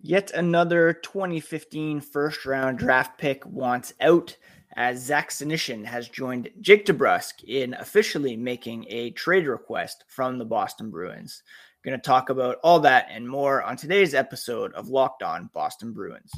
Yet 0.00 0.30
another 0.32 0.92
2015 0.92 2.00
first 2.00 2.44
round 2.46 2.78
draft 2.78 3.18
pick 3.18 3.44
wants 3.46 3.94
out 4.00 4.36
as 4.76 5.02
Zach 5.02 5.30
Senyshyn 5.30 5.84
has 5.84 6.08
joined 6.08 6.50
Jake 6.60 6.84
DeBrusk 6.84 7.42
in 7.44 7.74
officially 7.74 8.36
making 8.36 8.84
a 8.88 9.10
trade 9.12 9.46
request 9.46 10.04
from 10.08 10.38
the 10.38 10.44
Boston 10.44 10.90
Bruins. 10.90 11.42
We're 11.84 11.92
Going 11.92 12.00
to 12.00 12.06
talk 12.06 12.28
about 12.28 12.58
all 12.62 12.80
that 12.80 13.06
and 13.10 13.26
more 13.28 13.62
on 13.62 13.76
today's 13.76 14.14
episode 14.14 14.72
of 14.74 14.88
Locked 14.88 15.22
On 15.22 15.48
Boston 15.54 15.92
Bruins. 15.92 16.32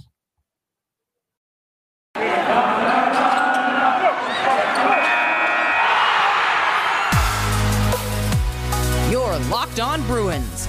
Your 9.11 9.39
Locked 9.51 9.81
On 9.81 10.07
Bruins, 10.07 10.69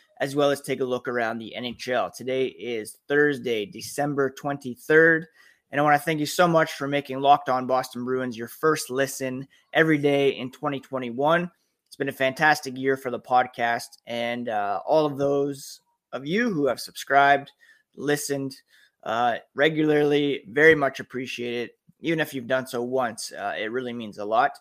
as 0.21 0.35
well 0.35 0.51
as 0.51 0.61
take 0.61 0.79
a 0.79 0.85
look 0.85 1.07
around 1.07 1.39
the 1.39 1.53
NHL. 1.57 2.13
Today 2.13 2.45
is 2.45 2.99
Thursday, 3.07 3.65
December 3.65 4.33
23rd, 4.39 5.25
and 5.71 5.81
I 5.81 5.83
want 5.83 5.95
to 5.95 6.05
thank 6.05 6.19
you 6.19 6.27
so 6.27 6.47
much 6.47 6.73
for 6.73 6.87
making 6.87 7.19
Locked 7.19 7.49
On 7.49 7.65
Boston 7.65 8.05
Bruins 8.05 8.37
your 8.37 8.47
first 8.47 8.91
listen 8.91 9.47
every 9.73 9.97
day 9.97 10.29
in 10.29 10.51
2021. 10.51 11.49
It's 11.87 11.95
been 11.95 12.07
a 12.07 12.13
fantastic 12.13 12.77
year 12.77 12.97
for 12.97 13.09
the 13.09 13.19
podcast, 13.19 13.97
and 14.05 14.47
uh, 14.47 14.79
all 14.85 15.07
of 15.07 15.17
those 15.17 15.81
of 16.13 16.23
you 16.23 16.53
who 16.53 16.67
have 16.67 16.79
subscribed, 16.79 17.51
listened, 17.95 18.55
uh, 19.03 19.37
regularly. 19.55 20.43
Very 20.49 20.75
much 20.75 20.99
appreciate 20.99 21.63
it. 21.63 21.71
Even 21.99 22.19
if 22.19 22.31
you've 22.33 22.47
done 22.47 22.67
so 22.67 22.83
once, 22.83 23.31
uh, 23.31 23.55
it 23.57 23.71
really 23.71 23.93
means 23.93 24.19
a 24.19 24.25
lot. 24.25 24.51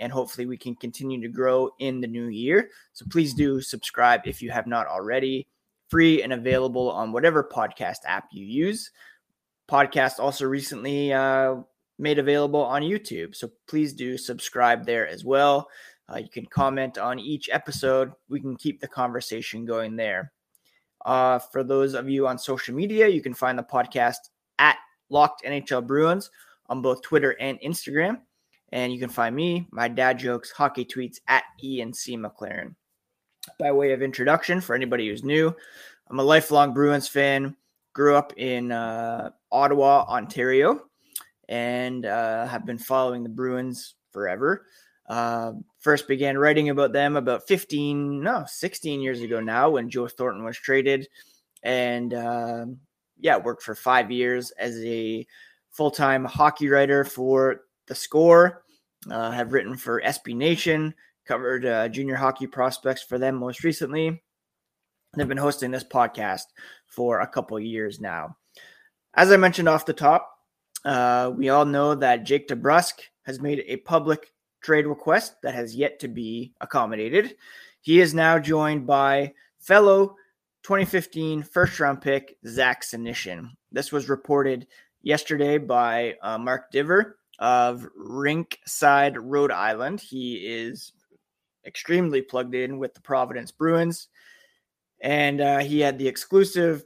And 0.00 0.12
hopefully, 0.12 0.46
we 0.46 0.56
can 0.56 0.74
continue 0.74 1.20
to 1.20 1.28
grow 1.28 1.70
in 1.78 2.00
the 2.00 2.06
new 2.06 2.26
year. 2.26 2.70
So 2.92 3.06
please 3.10 3.34
do 3.34 3.60
subscribe 3.60 4.22
if 4.24 4.42
you 4.42 4.50
have 4.50 4.66
not 4.66 4.86
already. 4.86 5.46
Free 5.88 6.22
and 6.22 6.32
available 6.32 6.90
on 6.90 7.12
whatever 7.12 7.44
podcast 7.44 7.98
app 8.06 8.28
you 8.32 8.44
use. 8.44 8.90
Podcast 9.70 10.18
also 10.18 10.46
recently 10.46 11.12
uh, 11.12 11.56
made 11.98 12.18
available 12.18 12.62
on 12.62 12.82
YouTube. 12.82 13.36
So 13.36 13.50
please 13.68 13.92
do 13.92 14.16
subscribe 14.18 14.84
there 14.84 15.06
as 15.06 15.24
well. 15.24 15.68
Uh, 16.12 16.18
you 16.18 16.28
can 16.28 16.46
comment 16.46 16.98
on 16.98 17.18
each 17.18 17.48
episode. 17.50 18.12
We 18.28 18.40
can 18.40 18.56
keep 18.56 18.80
the 18.80 18.88
conversation 18.88 19.64
going 19.64 19.96
there. 19.96 20.32
Uh, 21.04 21.38
for 21.38 21.62
those 21.62 21.94
of 21.94 22.08
you 22.08 22.26
on 22.26 22.38
social 22.38 22.74
media, 22.74 23.08
you 23.08 23.22
can 23.22 23.34
find 23.34 23.58
the 23.58 23.62
podcast 23.62 24.16
at 24.58 24.76
Locked 25.10 25.44
NHL 25.44 25.86
Bruins 25.86 26.30
on 26.68 26.82
both 26.82 27.02
Twitter 27.02 27.36
and 27.40 27.58
Instagram. 27.60 28.20
And 28.74 28.92
you 28.92 28.98
can 28.98 29.08
find 29.08 29.36
me, 29.36 29.68
my 29.70 29.86
dad 29.86 30.18
jokes, 30.18 30.50
hockey 30.50 30.84
tweets 30.84 31.20
at 31.28 31.44
ENC 31.62 32.18
McLaren. 32.18 32.74
By 33.56 33.70
way 33.70 33.92
of 33.92 34.02
introduction, 34.02 34.60
for 34.60 34.74
anybody 34.74 35.08
who's 35.08 35.22
new, 35.22 35.54
I'm 36.10 36.18
a 36.18 36.24
lifelong 36.24 36.74
Bruins 36.74 37.06
fan. 37.06 37.54
Grew 37.92 38.16
up 38.16 38.32
in 38.36 38.72
uh, 38.72 39.30
Ottawa, 39.52 40.06
Ontario, 40.08 40.86
and 41.48 42.04
uh, 42.04 42.46
have 42.46 42.66
been 42.66 42.78
following 42.78 43.22
the 43.22 43.28
Bruins 43.28 43.94
forever. 44.10 44.66
Uh, 45.08 45.52
first 45.78 46.08
began 46.08 46.36
writing 46.36 46.70
about 46.70 46.92
them 46.92 47.14
about 47.14 47.46
15, 47.46 48.20
no, 48.22 48.44
16 48.44 49.00
years 49.00 49.20
ago 49.20 49.38
now 49.38 49.70
when 49.70 49.88
Joe 49.88 50.08
Thornton 50.08 50.42
was 50.42 50.58
traded. 50.58 51.06
And 51.62 52.12
uh, 52.12 52.66
yeah, 53.20 53.36
worked 53.36 53.62
for 53.62 53.76
five 53.76 54.10
years 54.10 54.50
as 54.58 54.82
a 54.84 55.24
full 55.70 55.92
time 55.92 56.24
hockey 56.24 56.68
writer 56.68 57.04
for 57.04 57.60
The 57.86 57.94
Score. 57.94 58.63
Uh, 59.10 59.30
have 59.30 59.52
written 59.52 59.76
for 59.76 60.00
SB 60.00 60.34
Nation, 60.34 60.94
covered 61.26 61.66
uh, 61.66 61.88
junior 61.88 62.16
hockey 62.16 62.46
prospects 62.46 63.02
for 63.02 63.18
them 63.18 63.36
most 63.36 63.64
recently. 63.64 64.22
They've 65.14 65.28
been 65.28 65.36
hosting 65.36 65.70
this 65.70 65.84
podcast 65.84 66.44
for 66.86 67.20
a 67.20 67.26
couple 67.26 67.58
years 67.60 68.00
now. 68.00 68.36
As 69.14 69.30
I 69.30 69.36
mentioned 69.36 69.68
off 69.68 69.86
the 69.86 69.92
top, 69.92 70.28
uh, 70.84 71.32
we 71.34 71.48
all 71.48 71.64
know 71.64 71.94
that 71.94 72.24
Jake 72.24 72.48
DeBrusk 72.48 72.94
has 73.22 73.40
made 73.40 73.64
a 73.66 73.76
public 73.78 74.32
trade 74.60 74.86
request 74.86 75.40
that 75.42 75.54
has 75.54 75.76
yet 75.76 76.00
to 76.00 76.08
be 76.08 76.52
accommodated. 76.60 77.36
He 77.80 78.00
is 78.00 78.14
now 78.14 78.38
joined 78.38 78.86
by 78.86 79.34
fellow 79.60 80.16
2015 80.64 81.42
first 81.42 81.78
round 81.78 82.00
pick 82.00 82.36
Zach 82.46 82.82
Senyshyn. 82.82 83.50
This 83.70 83.92
was 83.92 84.08
reported 84.08 84.66
yesterday 85.02 85.58
by 85.58 86.16
uh, 86.22 86.38
Mark 86.38 86.72
Divver 86.72 87.12
of 87.38 87.86
Rinkside, 87.98 89.16
Rhode 89.20 89.50
Island. 89.50 90.00
He 90.00 90.36
is 90.36 90.92
extremely 91.66 92.22
plugged 92.22 92.54
in 92.54 92.78
with 92.78 92.94
the 92.94 93.00
Providence 93.00 93.50
Bruins, 93.50 94.08
and 95.00 95.40
uh, 95.40 95.58
he 95.58 95.80
had 95.80 95.98
the 95.98 96.08
exclusive 96.08 96.84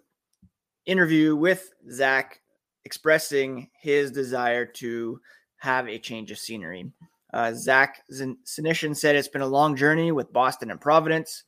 interview 0.87 1.37
with 1.37 1.72
Zach 1.91 2.41
expressing 2.84 3.69
his 3.81 4.10
desire 4.10 4.64
to 4.64 5.20
have 5.58 5.88
a 5.88 5.98
change 5.98 6.31
of 6.31 6.38
scenery. 6.38 6.91
Uh, 7.32 7.53
Zach 7.53 8.03
Senyshyn 8.10 8.97
said 8.97 9.14
it's 9.14 9.28
been 9.28 9.42
a 9.42 9.47
long 9.47 9.76
journey 9.76 10.12
with 10.12 10.32
Boston 10.32 10.70
and 10.70 10.81
Providence. 10.81 11.44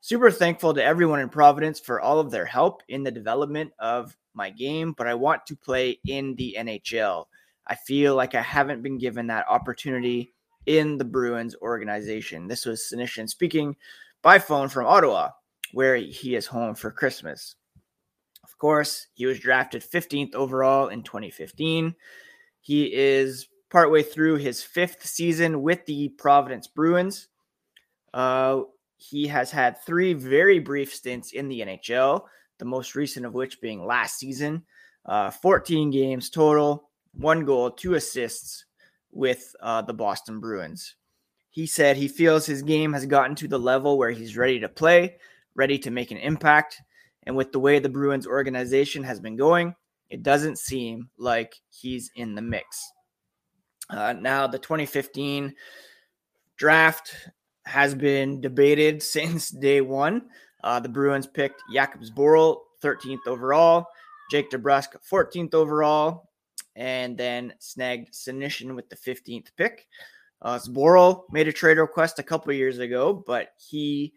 Super 0.00 0.30
thankful 0.30 0.72
to 0.72 0.82
everyone 0.82 1.20
in 1.20 1.28
Providence 1.28 1.80
for 1.80 2.00
all 2.00 2.20
of 2.20 2.30
their 2.30 2.46
help 2.46 2.82
in 2.88 3.02
the 3.02 3.10
development 3.10 3.72
of 3.78 4.16
my 4.32 4.48
game, 4.48 4.94
but 4.96 5.06
I 5.06 5.14
want 5.14 5.44
to 5.46 5.56
play 5.56 5.98
in 6.06 6.34
the 6.36 6.56
NHL. 6.58 7.26
I 7.68 7.74
feel 7.74 8.14
like 8.14 8.34
I 8.34 8.42
haven't 8.42 8.82
been 8.82 8.98
given 8.98 9.26
that 9.26 9.46
opportunity 9.48 10.32
in 10.66 10.98
the 10.98 11.04
Bruins 11.04 11.54
organization. 11.62 12.48
This 12.48 12.66
was 12.66 12.92
Senyshyn 12.92 13.28
speaking 13.28 13.76
by 14.22 14.38
phone 14.38 14.68
from 14.68 14.86
Ottawa, 14.86 15.30
where 15.72 15.96
he 15.96 16.34
is 16.34 16.46
home 16.46 16.74
for 16.74 16.90
Christmas. 16.90 17.56
Of 18.44 18.56
course, 18.58 19.08
he 19.14 19.26
was 19.26 19.38
drafted 19.38 19.82
15th 19.82 20.34
overall 20.34 20.88
in 20.88 21.02
2015. 21.02 21.94
He 22.60 22.94
is 22.94 23.48
partway 23.70 24.02
through 24.02 24.36
his 24.36 24.62
fifth 24.62 25.06
season 25.06 25.62
with 25.62 25.84
the 25.86 26.08
Providence 26.10 26.66
Bruins. 26.66 27.28
Uh, 28.14 28.62
he 28.96 29.26
has 29.26 29.50
had 29.50 29.82
three 29.84 30.12
very 30.12 30.58
brief 30.58 30.92
stints 30.92 31.32
in 31.32 31.48
the 31.48 31.60
NHL, 31.60 32.24
the 32.58 32.64
most 32.64 32.94
recent 32.94 33.26
of 33.26 33.34
which 33.34 33.60
being 33.60 33.86
last 33.86 34.18
season. 34.18 34.64
Uh, 35.06 35.30
14 35.30 35.90
games 35.90 36.28
total, 36.28 36.87
one 37.12 37.44
goal, 37.44 37.70
two 37.70 37.94
assists 37.94 38.64
with 39.10 39.54
uh, 39.60 39.82
the 39.82 39.94
Boston 39.94 40.40
Bruins. 40.40 40.94
He 41.50 41.66
said 41.66 41.96
he 41.96 42.08
feels 42.08 42.46
his 42.46 42.62
game 42.62 42.92
has 42.92 43.06
gotten 43.06 43.34
to 43.36 43.48
the 43.48 43.58
level 43.58 43.98
where 43.98 44.10
he's 44.10 44.36
ready 44.36 44.60
to 44.60 44.68
play, 44.68 45.16
ready 45.54 45.78
to 45.80 45.90
make 45.90 46.10
an 46.10 46.18
impact. 46.18 46.80
And 47.24 47.36
with 47.36 47.52
the 47.52 47.58
way 47.58 47.78
the 47.78 47.88
Bruins 47.88 48.26
organization 48.26 49.02
has 49.02 49.18
been 49.20 49.36
going, 49.36 49.74
it 50.08 50.22
doesn't 50.22 50.58
seem 50.58 51.10
like 51.18 51.54
he's 51.70 52.10
in 52.14 52.34
the 52.34 52.42
mix. 52.42 52.92
Uh, 53.90 54.12
now, 54.12 54.46
the 54.46 54.58
2015 54.58 55.54
draft 56.56 57.12
has 57.64 57.94
been 57.94 58.40
debated 58.40 59.02
since 59.16 59.50
day 59.50 59.80
one. 59.80 60.22
Uh, 60.62 60.80
the 60.80 60.88
Bruins 60.88 61.26
picked 61.26 61.62
Jakub 61.72 62.08
Zboril, 62.08 62.58
13th 62.82 63.26
overall, 63.26 63.86
Jake 64.30 64.50
DeBrusk, 64.50 64.96
14th 65.10 65.54
overall, 65.54 66.27
and 66.76 67.16
then 67.16 67.54
snagged 67.58 68.12
Senyshyn 68.12 68.74
with 68.74 68.88
the 68.88 68.96
15th 68.96 69.48
pick. 69.56 69.86
Uh, 70.40 70.58
Zboril 70.58 71.24
made 71.30 71.48
a 71.48 71.52
trade 71.52 71.78
request 71.78 72.18
a 72.18 72.22
couple 72.22 72.52
years 72.52 72.78
ago, 72.78 73.24
but 73.26 73.54
he 73.56 74.12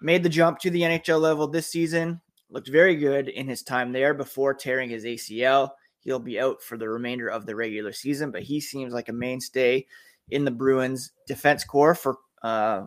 made 0.00 0.22
the 0.22 0.28
jump 0.28 0.58
to 0.60 0.70
the 0.70 0.82
NHL 0.82 1.20
level 1.20 1.46
this 1.46 1.66
season. 1.66 2.20
Looked 2.48 2.68
very 2.68 2.96
good 2.96 3.28
in 3.28 3.48
his 3.48 3.62
time 3.62 3.92
there 3.92 4.14
before 4.14 4.54
tearing 4.54 4.88
his 4.88 5.04
ACL. 5.04 5.70
He'll 6.00 6.20
be 6.20 6.40
out 6.40 6.62
for 6.62 6.78
the 6.78 6.88
remainder 6.88 7.28
of 7.28 7.44
the 7.44 7.56
regular 7.56 7.92
season, 7.92 8.30
but 8.30 8.44
he 8.44 8.60
seems 8.60 8.94
like 8.94 9.08
a 9.08 9.12
mainstay 9.12 9.86
in 10.30 10.44
the 10.44 10.50
Bruins 10.50 11.12
defense 11.26 11.64
core 11.64 11.94
for 11.94 12.16
uh, 12.42 12.86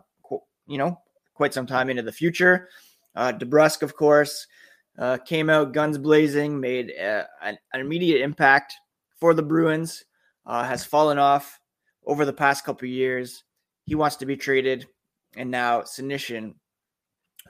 you 0.66 0.78
know 0.78 0.98
quite 1.34 1.54
some 1.54 1.66
time 1.66 1.90
into 1.90 2.02
the 2.02 2.12
future. 2.12 2.68
Uh, 3.14 3.32
DeBrusk, 3.32 3.82
of 3.82 3.94
course, 3.96 4.46
uh, 4.98 5.18
came 5.18 5.48
out 5.48 5.72
guns 5.72 5.98
blazing, 5.98 6.60
made 6.60 6.90
a, 6.90 7.26
an, 7.42 7.58
an, 7.72 7.80
immediate 7.80 8.22
impact 8.22 8.74
for 9.18 9.34
the 9.34 9.42
Bruins. 9.42 10.04
Uh, 10.46 10.64
has 10.64 10.84
fallen 10.84 11.18
off 11.18 11.60
over 12.06 12.24
the 12.24 12.32
past 12.32 12.64
couple 12.64 12.88
years. 12.88 13.44
He 13.84 13.94
wants 13.94 14.16
to 14.16 14.26
be 14.26 14.36
traded, 14.36 14.86
and 15.36 15.50
now 15.50 15.82
Senyshyn, 15.82 16.54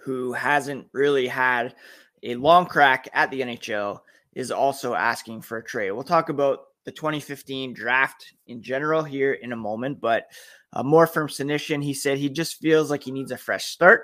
who 0.03 0.33
hasn't 0.33 0.89
really 0.93 1.29
had 1.29 1.75
a 2.23 2.35
long 2.35 2.67
crack 2.67 3.09
at 3.15 3.31
the 3.31 3.41
NHL, 3.41 4.01
is 4.35 4.51
also 4.51 4.95
asking 4.95 5.43
for 5.43 5.59
a 5.59 5.65
trade. 5.65 5.93
We'll 5.93 6.03
talk 6.03 6.29
about 6.29 6.61
the 6.85 6.93
2015 6.93 7.75
draft 7.75 8.35
in 8.47 8.63
general 8.63 9.03
here 9.03 9.35
in 9.35 9.53
a 9.53 9.57
moment, 9.57 10.01
but 10.01 10.25
uh, 10.73 10.83
more 10.83 11.07
from 11.07 11.29
Senyshyn. 11.29 11.83
He 11.83 11.95
said 11.95 12.19
he 12.19 12.29
just 12.29 12.61
feels 12.61 12.91
like 12.91 13.03
he 13.03 13.13
needs 13.13 13.33
a 13.33 13.37
fresh 13.37 13.67
start 13.67 14.03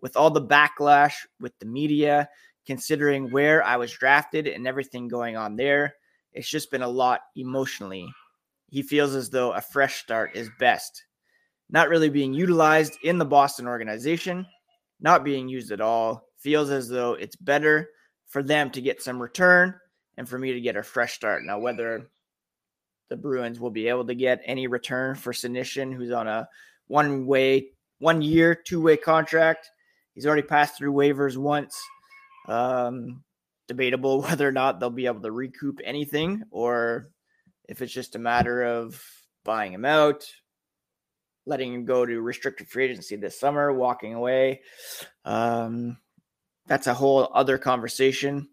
with 0.00 0.16
all 0.16 0.30
the 0.30 0.42
backlash 0.42 1.14
with 1.40 1.52
the 1.58 1.66
media, 1.66 2.28
considering 2.66 3.30
where 3.30 3.62
I 3.62 3.76
was 3.76 3.92
drafted 3.92 4.46
and 4.46 4.66
everything 4.66 5.08
going 5.08 5.36
on 5.36 5.56
there. 5.56 5.94
It's 6.32 6.48
just 6.48 6.70
been 6.70 6.82
a 6.82 6.88
lot 6.88 7.20
emotionally. 7.36 8.08
He 8.70 8.82
feels 8.82 9.14
as 9.14 9.30
though 9.30 9.52
a 9.52 9.60
fresh 9.60 9.96
start 9.96 10.34
is 10.34 10.48
best. 10.58 11.04
Not 11.68 11.88
really 11.88 12.10
being 12.10 12.32
utilized 12.32 12.98
in 13.02 13.18
the 13.18 13.24
Boston 13.24 13.66
organization, 13.66 14.46
not 15.00 15.24
being 15.24 15.48
used 15.48 15.72
at 15.72 15.80
all. 15.80 16.28
Feels 16.38 16.70
as 16.70 16.88
though 16.88 17.14
it's 17.14 17.36
better 17.36 17.88
for 18.26 18.42
them 18.42 18.70
to 18.70 18.80
get 18.80 19.02
some 19.02 19.20
return 19.20 19.74
and 20.16 20.28
for 20.28 20.38
me 20.38 20.52
to 20.52 20.60
get 20.60 20.76
a 20.76 20.82
fresh 20.82 21.14
start. 21.14 21.44
Now, 21.44 21.58
whether 21.58 22.08
the 23.08 23.16
Bruins 23.16 23.60
will 23.60 23.70
be 23.70 23.88
able 23.88 24.06
to 24.06 24.14
get 24.14 24.40
any 24.46 24.66
return 24.66 25.14
for 25.14 25.32
Senyshyn, 25.32 25.94
who's 25.94 26.10
on 26.10 26.26
a 26.26 26.48
one 26.86 27.26
way, 27.26 27.68
one 27.98 28.22
year, 28.22 28.54
two 28.54 28.80
way 28.80 28.96
contract. 28.96 29.70
He's 30.14 30.26
already 30.26 30.42
passed 30.42 30.78
through 30.78 30.94
waivers 30.94 31.36
once. 31.36 31.78
Um, 32.48 33.22
debatable 33.68 34.20
whether 34.22 34.46
or 34.46 34.52
not 34.52 34.80
they'll 34.80 34.90
be 34.90 35.06
able 35.06 35.22
to 35.22 35.30
recoup 35.30 35.80
anything 35.84 36.42
or 36.50 37.10
if 37.68 37.80
it's 37.80 37.92
just 37.92 38.16
a 38.16 38.18
matter 38.18 38.62
of 38.62 39.02
buying 39.44 39.72
him 39.72 39.84
out, 39.84 40.26
letting 41.46 41.72
him 41.72 41.84
go 41.84 42.04
to 42.04 42.20
restricted 42.20 42.68
free 42.68 42.84
agency 42.84 43.16
this 43.16 43.38
summer, 43.38 43.72
walking 43.72 44.14
away. 44.14 44.60
Um, 45.24 45.98
that's 46.66 46.86
a 46.86 46.94
whole 46.94 47.30
other 47.34 47.58
conversation. 47.58 48.48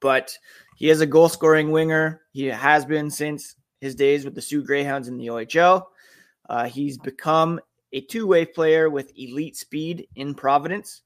But 0.00 0.36
he 0.76 0.90
is 0.90 1.00
a 1.00 1.06
goal 1.06 1.28
scoring 1.28 1.70
winger. 1.70 2.22
He 2.32 2.46
has 2.46 2.84
been 2.84 3.10
since 3.10 3.56
his 3.80 3.94
days 3.94 4.24
with 4.24 4.34
the 4.34 4.42
Soo 4.42 4.64
Greyhounds 4.64 5.08
in 5.08 5.16
the 5.16 5.28
OHL. 5.28 5.84
Uh, 6.48 6.64
he's 6.64 6.98
become 6.98 7.60
a 7.92 8.00
two 8.00 8.26
way 8.26 8.44
player 8.44 8.90
with 8.90 9.12
elite 9.16 9.56
speed 9.56 10.08
in 10.16 10.34
Providence. 10.34 11.02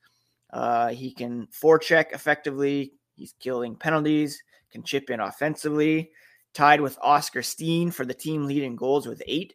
Uh, 0.50 0.89
he 0.89 1.12
can 1.12 1.47
forecheck 1.49 2.12
effectively. 2.12 2.93
He's 3.15 3.35
killing 3.41 3.77
penalties, 3.77 4.43
can 4.71 4.83
chip 4.83 5.11
in 5.11 5.21
offensively. 5.21 6.11
Tied 6.55 6.81
with 6.81 6.99
Oscar 7.03 7.43
Steen 7.43 7.91
for 7.91 8.05
the 8.05 8.15
team 8.15 8.47
leading 8.47 8.75
goals 8.75 9.06
with 9.06 9.23
eight. 9.27 9.55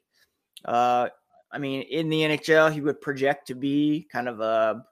Uh, 0.63 1.09
I 1.51 1.57
mean, 1.57 1.81
in 1.83 2.09
the 2.09 2.21
NHL, 2.21 2.71
he 2.71 2.81
would 2.81 3.01
project 3.01 3.47
to 3.47 3.55
be 3.55 4.07
kind 4.11 4.27
of 4.27 4.39
a 4.39 4.83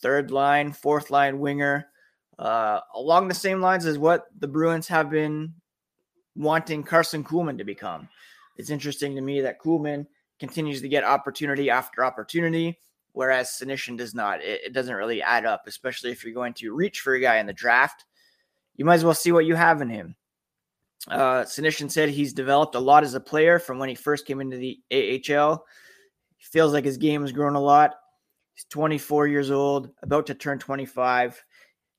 third 0.00 0.30
line, 0.30 0.72
fourth 0.72 1.10
line 1.10 1.38
winger, 1.38 1.86
uh, 2.38 2.80
along 2.94 3.28
the 3.28 3.34
same 3.34 3.60
lines 3.60 3.86
as 3.86 3.98
what 3.98 4.26
the 4.38 4.48
Bruins 4.48 4.88
have 4.88 5.10
been 5.10 5.54
wanting 6.34 6.82
Karson 6.82 7.22
Kuhlman 7.22 7.58
to 7.58 7.64
become. 7.64 8.08
It's 8.56 8.70
interesting 8.70 9.14
to 9.14 9.20
me 9.20 9.40
that 9.42 9.60
Kuhlman 9.60 10.06
continues 10.38 10.80
to 10.80 10.88
get 10.88 11.04
opportunity 11.04 11.70
after 11.70 12.04
opportunity, 12.04 12.78
whereas 13.12 13.50
Senyshyn 13.50 13.96
does 13.96 14.14
not. 14.14 14.42
It, 14.42 14.60
it, 14.66 14.72
doesn't 14.72 14.94
really 14.94 15.22
add 15.22 15.44
up, 15.44 15.64
especially 15.66 16.10
if 16.10 16.24
you're 16.24 16.34
going 16.34 16.54
to 16.54 16.74
reach 16.74 17.00
for 17.00 17.14
a 17.14 17.20
guy 17.20 17.38
in 17.38 17.46
the 17.46 17.52
draft. 17.52 18.04
You 18.76 18.84
might 18.84 18.94
as 18.94 19.04
well 19.04 19.14
see 19.14 19.32
what 19.32 19.44
you 19.44 19.54
have 19.54 19.82
in 19.82 19.88
him. 19.88 20.16
Uh, 21.08 21.42
Senyshyn 21.42 21.90
said 21.90 22.08
he's 22.08 22.32
developed 22.32 22.74
a 22.74 22.80
lot 22.80 23.02
as 23.04 23.14
a 23.14 23.20
player 23.20 23.58
from 23.58 23.78
when 23.78 23.88
he 23.88 23.94
first 23.94 24.26
came 24.26 24.40
into 24.40 24.56
the 24.56 24.80
AHL. 24.92 25.64
He 26.36 26.44
feels 26.46 26.72
like 26.72 26.84
his 26.84 26.96
game 26.96 27.22
has 27.22 27.32
grown 27.32 27.54
a 27.54 27.60
lot. 27.60 27.94
He's 28.54 28.64
24 28.64 29.26
years 29.26 29.50
old, 29.50 29.90
about 30.02 30.26
to 30.26 30.34
turn 30.34 30.58
25. 30.58 31.42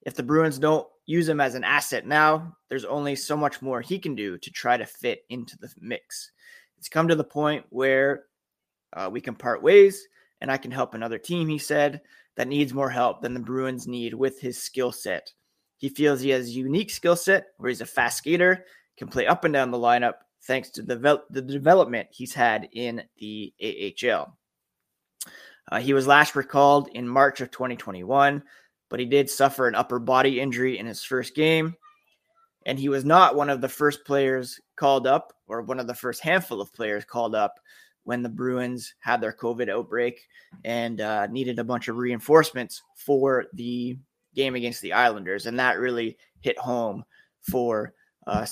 If 0.04 0.16
the 0.16 0.24
Bruins 0.24 0.60
don't 0.60 0.88
use 1.06 1.28
him 1.28 1.42
as 1.42 1.56
an 1.56 1.64
asset 1.64 2.06
now, 2.06 2.56
there's 2.70 2.86
only 2.86 3.16
so 3.16 3.36
much 3.36 3.62
more 3.62 3.82
he 3.82 4.00
can 4.00 4.16
do 4.16 4.38
to 4.38 4.52
try 4.52 4.78
to 4.78 4.86
fit 4.86 5.26
into 5.30 5.58
the 5.58 5.70
mix. 5.80 6.32
It's 6.78 6.90
come 6.90 7.08
to 7.08 7.16
the 7.16 7.24
point 7.24 7.66
where 7.70 8.26
uh, 8.94 9.10
we 9.12 9.22
can 9.22 9.36
part 9.36 9.64
ways 9.64 10.08
and 10.44 10.52
I 10.52 10.58
can 10.58 10.70
help 10.70 10.94
another 10.94 11.18
team, 11.18 11.48
he 11.48 11.58
said, 11.58 12.02
that 12.36 12.48
needs 12.48 12.72
more 12.72 12.92
help 12.92 13.22
than 13.22 13.34
the 13.34 13.40
Bruins 13.40 13.88
need 13.88 14.14
with 14.14 14.40
his 14.40 14.62
skill 14.62 14.92
set. 14.92 15.34
He 15.78 15.90
feels 15.90 16.22
he 16.22 16.30
has 16.30 16.48
a 16.48 16.52
unique 16.52 16.92
skill 16.92 17.16
set 17.16 17.48
where 17.58 17.70
he's 17.70 17.82
a 17.82 17.86
fast 17.88 18.20
skater, 18.20 18.66
can 18.98 19.08
play 19.08 19.26
up 19.26 19.44
and 19.44 19.54
down 19.54 19.72
the 19.72 19.78
lineup 19.78 20.14
thanks 20.44 20.70
to 20.72 20.84
the, 20.84 21.24
the 21.32 21.42
development 21.42 22.10
he's 22.12 22.34
had 22.36 22.70
in 22.74 23.02
the 23.18 23.52
AHL. 23.60 24.38
Uh, 25.72 25.80
he 25.80 25.94
was 25.94 26.06
last 26.06 26.36
recalled 26.36 26.90
in 26.90 27.08
March 27.08 27.42
of 27.42 27.50
2021 27.50 28.44
but 28.94 29.00
he 29.00 29.08
did 29.08 29.28
suffer 29.28 29.68
an 29.68 29.74
upper 29.74 29.98
body 29.98 30.40
injury 30.40 30.78
in 30.78 30.86
his 30.86 31.04
first 31.04 31.34
game. 31.34 31.76
And 32.68 32.78
he 32.78 32.90
was 32.90 33.04
not 33.04 33.36
one 33.36 33.50
of 33.50 33.60
the 33.60 33.68
first 33.68 34.06
players 34.06 34.62
called 34.76 35.08
up, 35.08 35.34
or 35.48 35.64
one 35.64 35.80
of 35.80 35.88
the 35.88 35.96
first 35.96 36.22
handful 36.22 36.62
of 36.62 36.72
players 36.74 37.04
called 37.04 37.34
up 37.34 37.60
when 38.04 38.22
the 38.22 38.30
Bruins 38.30 38.94
had 39.00 39.22
their 39.22 39.34
COVID 39.34 39.70
outbreak 39.70 40.28
and 40.64 41.00
uh, 41.00 41.28
needed 41.28 41.60
a 41.60 41.64
bunch 41.64 41.88
of 41.88 41.98
reinforcements 41.98 42.82
for 42.96 43.46
the 43.54 43.98
game 44.36 44.56
against 44.56 44.82
the 44.82 44.94
Islanders. 44.94 45.46
And 45.46 45.60
that 45.60 45.80
really 45.80 46.18
hit 46.42 46.58
home 46.58 47.04
for 47.42 47.94
uh. 48.28 48.46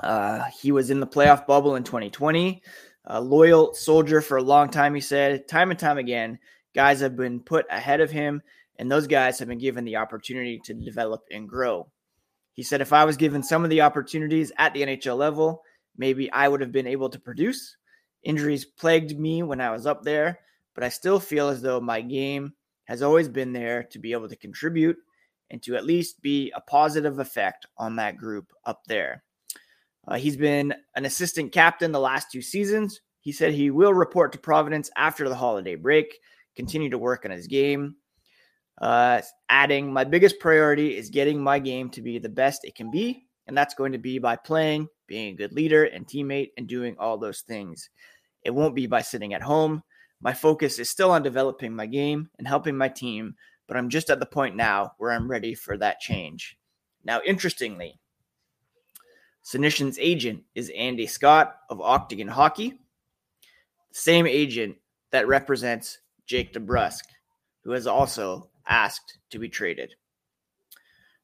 Uh, 0.00 0.44
he 0.60 0.72
was 0.72 0.90
in 0.90 1.00
the 1.00 1.06
playoff 1.06 1.46
bubble 1.46 1.76
in 1.76 1.84
2020. 1.84 2.62
A 3.06 3.20
loyal 3.20 3.74
soldier 3.74 4.20
for 4.20 4.36
a 4.36 4.42
long 4.42 4.68
time, 4.68 4.94
he 4.94 5.00
said. 5.00 5.48
Time 5.48 5.70
and 5.70 5.78
time 5.78 5.98
again, 5.98 6.38
guys 6.74 7.00
have 7.00 7.16
been 7.16 7.40
put 7.40 7.66
ahead 7.70 8.00
of 8.00 8.10
him 8.10 8.42
and 8.78 8.90
those 8.90 9.06
guys 9.06 9.38
have 9.38 9.48
been 9.48 9.58
given 9.58 9.84
the 9.84 9.96
opportunity 9.96 10.60
to 10.64 10.74
develop 10.74 11.24
and 11.30 11.48
grow. 11.48 11.88
He 12.52 12.62
said, 12.62 12.80
if 12.80 12.92
I 12.92 13.04
was 13.04 13.16
given 13.16 13.42
some 13.42 13.64
of 13.64 13.70
the 13.70 13.80
opportunities 13.80 14.52
at 14.58 14.72
the 14.72 14.82
NHL 14.82 15.16
level, 15.16 15.62
maybe 15.96 16.30
I 16.30 16.48
would 16.48 16.60
have 16.60 16.72
been 16.72 16.86
able 16.86 17.08
to 17.10 17.18
produce. 17.18 17.76
Injuries 18.22 18.64
plagued 18.64 19.18
me 19.18 19.42
when 19.42 19.60
I 19.60 19.70
was 19.70 19.86
up 19.86 20.02
there, 20.02 20.40
but 20.74 20.84
I 20.84 20.88
still 20.88 21.20
feel 21.20 21.48
as 21.48 21.62
though 21.62 21.80
my 21.80 22.00
game 22.00 22.52
has 22.84 23.02
always 23.02 23.28
been 23.28 23.52
there 23.52 23.84
to 23.84 23.98
be 23.98 24.12
able 24.12 24.28
to 24.28 24.36
contribute 24.36 24.96
and 25.50 25.62
to 25.62 25.76
at 25.76 25.84
least 25.84 26.20
be 26.22 26.52
a 26.54 26.60
positive 26.60 27.18
effect 27.18 27.66
on 27.76 27.96
that 27.96 28.16
group 28.16 28.52
up 28.64 28.82
there. 28.86 29.22
Uh, 30.06 30.16
he's 30.16 30.36
been 30.36 30.74
an 30.96 31.04
assistant 31.04 31.52
captain 31.52 31.92
the 31.92 32.00
last 32.00 32.30
two 32.30 32.42
seasons. 32.42 33.00
He 33.20 33.32
said 33.32 33.52
he 33.52 33.70
will 33.70 33.92
report 33.92 34.32
to 34.32 34.38
Providence 34.38 34.90
after 34.96 35.28
the 35.28 35.34
holiday 35.34 35.74
break, 35.74 36.18
continue 36.56 36.90
to 36.90 36.98
work 36.98 37.24
on 37.24 37.30
his 37.30 37.46
game, 37.46 37.96
uh, 38.80 39.20
adding, 39.48 39.92
my 39.92 40.04
biggest 40.04 40.38
priority 40.38 40.96
is 40.96 41.10
getting 41.10 41.42
my 41.42 41.58
game 41.58 41.90
to 41.90 42.02
be 42.02 42.18
the 42.18 42.28
best 42.28 42.64
it 42.64 42.74
can 42.74 42.90
be. 42.90 43.26
And 43.46 43.56
that's 43.56 43.74
going 43.74 43.92
to 43.92 43.98
be 43.98 44.18
by 44.18 44.36
playing, 44.36 44.88
being 45.08 45.34
a 45.34 45.36
good 45.36 45.52
leader 45.52 45.84
and 45.84 46.06
teammate, 46.06 46.52
and 46.56 46.68
doing 46.68 46.94
all 46.98 47.18
those 47.18 47.40
things. 47.40 47.90
It 48.44 48.54
won't 48.54 48.76
be 48.76 48.86
by 48.86 49.02
sitting 49.02 49.34
at 49.34 49.42
home. 49.42 49.82
My 50.20 50.32
focus 50.32 50.78
is 50.78 50.88
still 50.88 51.10
on 51.10 51.22
developing 51.22 51.74
my 51.74 51.86
game 51.86 52.30
and 52.38 52.46
helping 52.46 52.76
my 52.76 52.88
team, 52.88 53.34
but 53.66 53.76
I'm 53.76 53.88
just 53.88 54.10
at 54.10 54.20
the 54.20 54.26
point 54.26 54.54
now 54.54 54.92
where 54.98 55.10
I'm 55.10 55.30
ready 55.30 55.54
for 55.54 55.76
that 55.78 56.00
change. 56.00 56.56
Now, 57.04 57.20
interestingly, 57.26 57.98
Senyshyn's 59.44 59.98
agent 60.00 60.42
is 60.54 60.70
Andy 60.76 61.06
Scott 61.06 61.56
of 61.70 61.80
Octagon 61.80 62.28
Hockey, 62.28 62.78
same 63.92 64.26
agent 64.26 64.76
that 65.10 65.26
represents 65.26 65.98
Jake 66.26 66.52
DeBrusk, 66.52 67.04
who 67.64 67.70
has 67.70 67.86
also 67.86 68.50
asked 68.68 69.18
to 69.30 69.38
be 69.38 69.48
traded. 69.48 69.94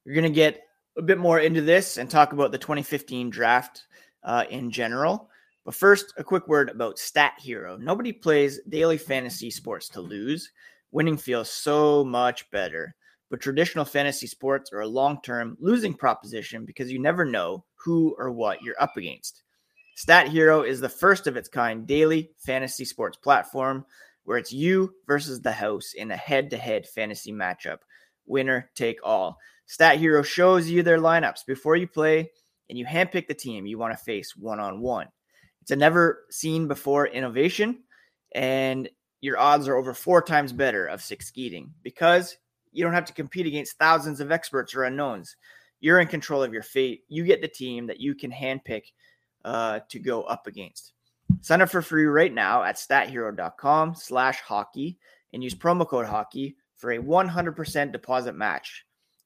You're 0.04 0.14
going 0.14 0.24
to 0.24 0.30
get 0.30 0.62
a 0.96 1.02
bit 1.02 1.18
more 1.18 1.40
into 1.40 1.60
this 1.60 1.96
and 1.96 2.08
talk 2.08 2.32
about 2.32 2.52
the 2.52 2.58
2015 2.58 3.30
draft 3.30 3.86
uh, 4.22 4.44
in 4.50 4.70
general. 4.70 5.28
But 5.64 5.74
first, 5.74 6.12
a 6.16 6.24
quick 6.24 6.46
word 6.46 6.68
about 6.68 6.98
Stat 6.98 7.34
Hero. 7.38 7.76
Nobody 7.76 8.12
plays 8.12 8.60
daily 8.68 8.98
fantasy 8.98 9.50
sports 9.50 9.88
to 9.90 10.00
lose. 10.00 10.50
Winning 10.90 11.16
feels 11.16 11.50
so 11.50 12.04
much 12.04 12.50
better. 12.50 12.94
But 13.30 13.40
traditional 13.40 13.84
fantasy 13.84 14.26
sports 14.26 14.72
are 14.72 14.80
a 14.80 14.86
long 14.86 15.20
term 15.22 15.56
losing 15.58 15.94
proposition 15.94 16.64
because 16.64 16.92
you 16.92 16.98
never 16.98 17.24
know 17.24 17.64
who 17.74 18.14
or 18.18 18.30
what 18.30 18.62
you're 18.62 18.80
up 18.80 18.96
against. 18.96 19.42
Stat 19.96 20.28
Hero 20.28 20.62
is 20.62 20.80
the 20.80 20.88
first 20.88 21.26
of 21.26 21.36
its 21.36 21.48
kind 21.48 21.86
daily 21.86 22.30
fantasy 22.38 22.84
sports 22.84 23.16
platform 23.16 23.86
where 24.24 24.38
it's 24.38 24.52
you 24.52 24.94
versus 25.06 25.40
the 25.40 25.52
house 25.52 25.92
in 25.94 26.10
a 26.10 26.16
head 26.16 26.50
to 26.50 26.56
head 26.56 26.86
fantasy 26.86 27.32
matchup. 27.32 27.78
Winner 28.26 28.70
take 28.74 28.98
all. 29.02 29.38
Stat 29.66 29.98
Hero 29.98 30.22
shows 30.22 30.68
you 30.68 30.82
their 30.82 30.98
lineups 30.98 31.46
before 31.46 31.76
you 31.76 31.86
play, 31.86 32.30
and 32.68 32.78
you 32.78 32.86
handpick 32.86 33.26
the 33.26 33.34
team 33.34 33.66
you 33.66 33.78
want 33.78 33.96
to 33.96 34.04
face 34.04 34.36
one 34.36 34.60
on 34.60 34.80
one. 34.80 35.08
It's 35.62 35.70
a 35.70 35.76
never 35.76 36.24
seen 36.30 36.68
before 36.68 37.06
innovation, 37.06 37.82
and 38.34 38.88
your 39.20 39.38
odds 39.38 39.68
are 39.68 39.76
over 39.76 39.94
four 39.94 40.20
times 40.20 40.52
better 40.52 40.86
of 40.86 41.02
succeeding 41.02 41.72
because 41.82 42.36
you 42.72 42.84
don't 42.84 42.92
have 42.92 43.06
to 43.06 43.14
compete 43.14 43.46
against 43.46 43.78
thousands 43.78 44.20
of 44.20 44.30
experts 44.30 44.74
or 44.74 44.84
unknowns. 44.84 45.36
You're 45.80 46.00
in 46.00 46.08
control 46.08 46.42
of 46.42 46.52
your 46.52 46.62
fate. 46.62 47.04
You 47.08 47.24
get 47.24 47.40
the 47.40 47.48
team 47.48 47.86
that 47.86 48.00
you 48.00 48.14
can 48.14 48.30
handpick 48.30 48.82
uh, 49.44 49.80
to 49.88 49.98
go 49.98 50.22
up 50.24 50.46
against. 50.46 50.92
Sign 51.40 51.62
up 51.62 51.70
for 51.70 51.82
free 51.82 52.04
right 52.04 52.32
now 52.32 52.62
at 52.62 52.76
stathero.com 52.76 53.94
slash 53.94 54.40
hockey 54.40 54.98
and 55.32 55.42
use 55.42 55.54
promo 55.54 55.86
code 55.86 56.06
hockey 56.06 56.56
for 56.76 56.92
a 56.92 56.98
100% 56.98 57.92
deposit 57.92 58.34
match. 58.34 58.84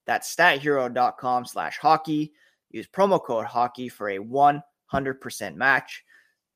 That's 0.09 0.35
stathero.com 0.35 1.45
slash 1.45 1.77
hockey. 1.77 2.33
Use 2.71 2.89
promo 2.89 3.23
code 3.23 3.45
hockey 3.45 3.91
for 3.91 4.09
a 4.09 4.19
100% 4.19 5.55
match. 5.55 6.03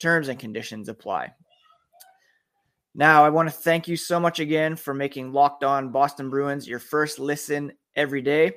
Terms 0.00 0.28
and 0.28 0.38
conditions 0.38 0.88
apply. 0.88 1.35
Now, 2.94 3.26
I 3.26 3.28
want 3.28 3.50
to 3.50 3.54
thank 3.54 3.87
you 3.87 3.97
so 3.99 4.18
much 4.18 4.40
again 4.40 4.75
for 4.75 4.94
making 4.94 5.35
Locked 5.35 5.64
On 5.64 5.92
Boston 5.92 6.30
Bruins 6.30 6.66
your 6.66 6.78
first 6.78 7.18
listen 7.18 7.73
every 7.94 8.23
day. 8.23 8.52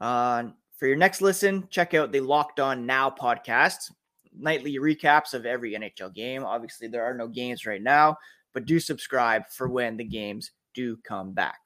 Uh, 0.00 0.50
for 0.76 0.86
your 0.86 0.96
next 0.96 1.20
listen, 1.20 1.66
check 1.68 1.92
out 1.92 2.12
the 2.12 2.20
Locked 2.20 2.60
On 2.60 2.86
Now 2.86 3.10
podcast, 3.10 3.90
nightly 4.38 4.76
recaps 4.76 5.34
of 5.34 5.46
every 5.46 5.72
NHL 5.72 6.14
game. 6.14 6.44
Obviously, 6.44 6.86
there 6.86 7.04
are 7.04 7.14
no 7.14 7.26
games 7.26 7.66
right 7.66 7.82
now, 7.82 8.16
but 8.54 8.66
do 8.66 8.78
subscribe 8.78 9.48
for 9.48 9.68
when 9.68 9.96
the 9.96 10.04
games 10.04 10.52
do 10.74 10.96
come 10.98 11.32
back. 11.32 11.58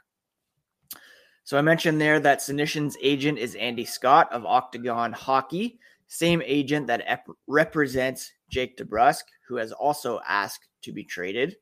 So 1.51 1.59
I 1.59 1.63
mentioned 1.63 2.01
there 2.01 2.21
that 2.21 2.39
Senyshyn's 2.39 2.97
agent 3.03 3.37
is 3.37 3.57
Andy 3.57 3.85
Scott 3.85 4.33
of 4.33 4.47
Octagon 4.47 5.13
Hockey, 5.13 5.81
same 6.07 6.41
agent 6.47 6.87
that 6.87 7.03
ep- 7.07 7.27
represents 7.49 8.31
Jake 8.49 8.77
DeBrusk, 8.77 9.23
who 9.49 9.57
has 9.57 9.73
also 9.73 10.21
asked 10.29 10.69
to 10.83 10.93
be 10.93 11.03
traded. 11.03 11.57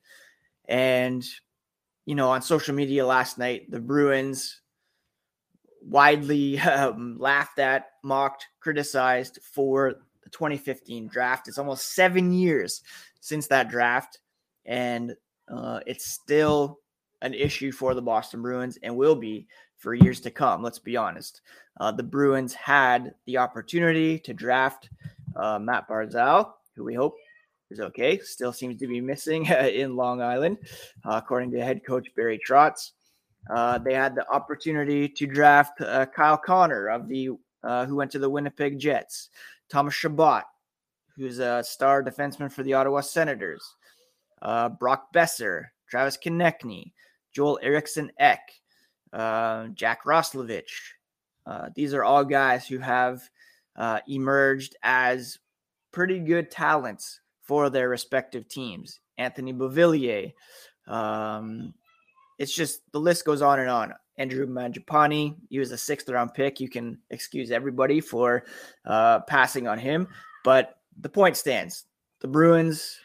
And, 0.67 1.25
you 2.05 2.15
know, 2.15 2.29
on 2.29 2.43
social 2.43 2.75
media 2.75 3.07
last 3.07 3.39
night, 3.39 3.71
the 3.71 3.81
Bruins 3.81 4.61
widely 5.81 6.59
um, 6.61 7.17
laughed 7.19 7.59
at, 7.59 7.87
mocked, 8.05 8.47
criticized 8.61 9.39
for 9.43 9.95
the 10.23 10.29
2015 10.29 11.09
draft. 11.09 11.49
It's 11.49 11.57
almost 11.57 11.95
seven 11.95 12.31
years 12.31 12.83
since 13.21 13.47
that 13.47 13.71
draft, 13.71 14.19
and 14.67 15.17
uh, 15.51 15.81
it's 15.87 16.05
still 16.05 16.79
an 17.23 17.35
issue 17.35 17.73
for 17.73 17.95
the 17.95 18.03
Boston 18.03 18.43
Bruins 18.43 18.79
and 18.83 18.95
will 18.95 19.17
be 19.17 19.47
for 19.79 19.95
years 19.95 20.21
to 20.21 20.31
come. 20.31 20.63
Let's 20.63 20.79
be 20.79 20.97
honest. 20.97 21.41
Uh, 21.81 21.93
the 21.93 22.03
Bruins 22.03 22.53
had 22.53 23.15
the 23.27 23.39
opportunity 23.39 24.19
to 24.19 24.35
draft 24.35 24.91
uh, 25.37 25.59
Matt 25.59 25.89
Barzal, 25.89 26.53
who 26.75 26.85
we 26.85 26.95
hope 26.95 27.17
is 27.71 27.81
okay. 27.81 28.19
Still 28.19 28.53
seems 28.53 28.79
to 28.81 28.87
be 28.87 29.01
missing 29.01 29.47
in 29.47 29.97
Long 29.97 30.21
Island, 30.21 30.59
uh, 31.05 31.21
according 31.23 31.53
to 31.53 31.65
head 31.65 31.85
coach 31.87 32.09
Barry 32.17 32.41
Trotz. 32.47 32.93
Uh, 33.51 33.79
they 33.79 33.95
had 33.95 34.15
the 34.15 34.29
opportunity 34.31 35.09
to 35.09 35.27
draft 35.27 35.81
uh, 35.81 36.05
Kyle 36.07 36.37
Connor 36.37 36.89
of 36.89 37.09
the 37.09 37.31
uh, 37.65 37.87
who 37.87 37.97
went 37.97 38.11
to 38.11 38.19
the 38.19 38.31
Winnipeg 38.31 38.79
Jets, 38.79 39.31
Thomas 39.69 39.95
Chabot, 39.95 40.45
who's 41.17 41.39
a 41.39 41.63
star 41.65 42.05
defenseman 42.05 42.53
for 42.53 42.63
the 42.63 42.75
Ottawa 42.75 43.01
Senators, 43.01 43.75
Brock 44.41 45.13
Boeser, 45.13 45.65
Travis 45.89 46.17
Konecny, 46.17 46.93
Joel 47.33 47.59
Eriksson 47.61 48.13
Ek, 48.19 48.41
uh, 49.13 49.69
Jack 49.69 50.05
Roslovic. 50.05 50.69
Uh, 51.47 51.69
these 51.75 51.95
are 51.95 52.05
all 52.05 52.25
guys 52.25 52.67
who 52.67 52.79
have 52.79 53.29
emerged 54.07 54.77
as 54.83 55.39
pretty 55.93 56.19
good 56.19 56.51
talents 56.51 57.21
for 57.43 57.71
their 57.71 57.89
respective 57.89 58.49
teams. 58.49 59.01
Anthony 59.17 59.53
Beauvillier, 59.53 60.33
um, 60.87 61.75
it's 62.39 62.55
just 62.55 62.83
the 62.93 63.01
list 63.01 63.25
goes 63.25 63.43
on 63.43 63.59
and 63.61 63.71
on. 63.71 63.95
Andrew 64.19 64.47
Mangiapane, 64.47 65.37
he 65.49 65.59
was 65.59 65.71
a 65.71 65.79
sixth 65.79 66.09
round 66.09 66.35
pick. 66.35 66.61
You 66.61 66.69
can 66.69 66.99
excuse 67.11 67.51
everybody 67.51 68.01
for 68.01 68.45
uh, 68.85 69.21
passing 69.21 69.69
on 69.69 69.79
him, 69.79 70.09
but 70.45 70.81
the 71.01 71.09
point 71.09 71.37
stands. 71.37 71.85
The 72.21 72.29
Bruins, 72.29 72.99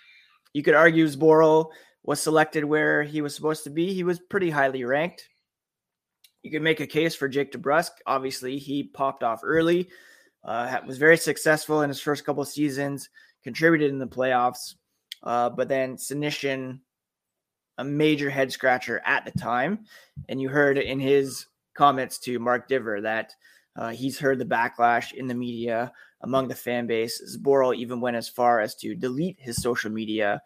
you 0.53 0.63
could 0.63 0.73
argue 0.73 1.05
Zboril 1.07 1.69
was 2.03 2.21
selected 2.21 2.65
where 2.65 3.03
he 3.03 3.21
was 3.21 3.35
supposed 3.35 3.63
to 3.63 3.69
be. 3.69 3.93
He 3.93 4.03
was 4.03 4.19
pretty 4.19 4.49
highly 4.49 4.83
ranked. 4.83 5.29
You 6.43 6.51
could 6.51 6.61
make 6.61 6.79
a 6.79 6.87
case 6.87 7.15
for 7.15 7.27
Jake 7.27 7.51
DeBrusk. 7.51 7.91
Obviously, 8.05 8.57
he 8.57 8.83
popped 8.83 9.23
off 9.23 9.41
early, 9.43 9.89
uh, 10.43 10.77
was 10.85 10.97
very 10.97 11.17
successful 11.17 11.81
in 11.81 11.89
his 11.89 12.01
first 12.01 12.25
couple 12.25 12.43
seasons, 12.45 13.09
contributed 13.43 13.91
in 13.91 13.99
the 13.99 14.05
playoffs. 14.05 14.75
Uh, 15.23 15.49
but 15.49 15.69
then 15.69 15.95
Senyshyn 15.95 16.79
a 17.77 17.83
major 17.83 18.29
head 18.29 18.51
scratcher 18.51 19.01
at 19.05 19.25
the 19.25 19.31
time. 19.31 19.85
And 20.29 20.41
you 20.41 20.49
heard 20.49 20.77
in 20.77 20.99
his 20.99 21.47
comments 21.73 22.19
to 22.19 22.39
Mark 22.39 22.69
Divver 22.69 23.01
that 23.01 23.33
uh, 23.75 23.89
he's 23.89 24.19
heard 24.19 24.39
the 24.39 24.45
backlash 24.45 25.13
in 25.13 25.27
the 25.27 25.33
media 25.33 25.91
among 26.21 26.47
the 26.47 26.55
fan 26.55 26.87
base. 26.87 27.37
Zboril 27.37 27.75
even 27.75 27.99
went 27.99 28.15
as 28.15 28.29
far 28.29 28.59
as 28.59 28.75
to 28.75 28.95
delete 28.95 29.37
his 29.39 29.61
social 29.61 29.91
media 29.91 30.41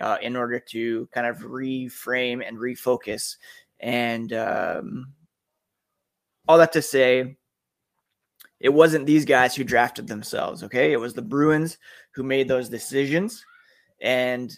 uh, 0.00 0.18
in 0.20 0.36
order 0.36 0.60
to 0.60 1.08
kind 1.12 1.26
of 1.26 1.38
reframe 1.38 2.46
and 2.46 2.58
refocus. 2.58 3.36
And 3.80 4.32
um, 4.34 5.12
all 6.48 6.58
that 6.58 6.72
to 6.72 6.82
say, 6.82 7.36
it 8.60 8.70
wasn't 8.70 9.06
these 9.06 9.24
guys 9.24 9.54
who 9.54 9.64
drafted 9.64 10.06
themselves, 10.06 10.62
okay? 10.64 10.92
It 10.92 11.00
was 11.00 11.14
the 11.14 11.22
Bruins 11.22 11.78
who 12.12 12.22
made 12.22 12.48
those 12.48 12.68
decisions. 12.68 13.44
And 14.00 14.56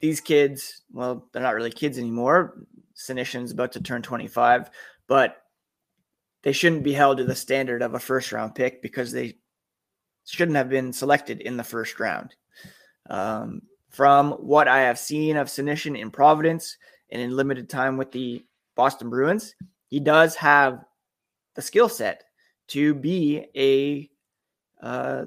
these 0.00 0.20
kids, 0.20 0.82
well, 0.92 1.28
they're 1.32 1.42
not 1.42 1.54
really 1.54 1.70
kids 1.70 1.98
anymore. 1.98 2.62
Senyshyn's 2.94 3.52
about 3.52 3.72
to 3.72 3.82
turn 3.82 4.02
25, 4.02 4.70
but 5.08 5.42
they 6.42 6.52
shouldn't 6.52 6.84
be 6.84 6.92
held 6.92 7.18
to 7.18 7.24
the 7.24 7.34
standard 7.34 7.82
of 7.82 7.94
a 7.94 7.98
first 7.98 8.30
round 8.30 8.54
pick 8.54 8.82
because 8.82 9.10
they 9.10 9.36
shouldn't 10.24 10.56
have 10.56 10.68
been 10.68 10.92
selected 10.92 11.40
in 11.40 11.56
the 11.56 11.64
first 11.64 11.98
round. 11.98 12.34
Um, 13.10 13.62
from 13.90 14.32
what 14.32 14.68
I 14.68 14.80
have 14.82 14.98
seen 14.98 15.36
of 15.36 15.48
Senyshyn 15.48 15.98
in 15.98 16.10
Providence 16.10 16.76
and 17.10 17.20
in 17.20 17.34
limited 17.34 17.68
time 17.68 17.96
with 17.96 18.12
the 18.12 18.44
Boston 18.74 19.10
Bruins, 19.10 19.54
he 19.88 20.00
does 20.00 20.34
have 20.36 20.84
the 21.54 21.62
skill 21.62 21.88
set 21.88 22.24
to 22.68 22.94
be 22.94 23.46
a 23.56 24.10
uh, 24.84 25.26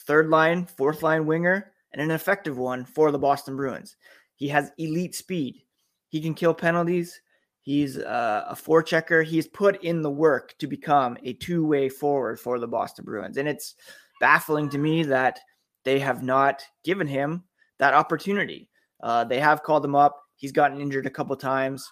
third 0.00 0.28
line, 0.28 0.66
fourth 0.66 1.02
line 1.02 1.26
winger 1.26 1.72
and 1.92 2.02
an 2.02 2.10
effective 2.10 2.58
one 2.58 2.84
for 2.84 3.10
the 3.10 3.18
Boston 3.18 3.56
Bruins. 3.56 3.96
He 4.36 4.48
has 4.48 4.72
elite 4.78 5.14
speed. 5.14 5.62
He 6.08 6.20
can 6.20 6.34
kill 6.34 6.54
penalties. 6.54 7.20
He's 7.60 7.98
uh, 7.98 8.44
a 8.48 8.54
forechecker. 8.54 9.24
He's 9.24 9.46
put 9.46 9.82
in 9.82 10.02
the 10.02 10.10
work 10.10 10.54
to 10.58 10.66
become 10.66 11.16
a 11.22 11.34
two 11.34 11.64
way 11.64 11.88
forward 11.88 12.40
for 12.40 12.58
the 12.58 12.68
Boston 12.68 13.04
Bruins. 13.04 13.36
And 13.36 13.48
it's 13.48 13.74
baffling 14.20 14.68
to 14.70 14.78
me 14.78 15.02
that 15.04 15.40
they 15.84 15.98
have 15.98 16.22
not 16.22 16.62
given 16.84 17.06
him 17.06 17.44
that 17.78 17.94
opportunity. 17.94 18.70
Uh, 19.02 19.24
they 19.24 19.40
have 19.40 19.62
called 19.62 19.84
him 19.84 19.94
up. 19.94 20.20
He's 20.36 20.52
gotten 20.52 20.80
injured 20.80 21.06
a 21.06 21.10
couple 21.10 21.36
times. 21.36 21.88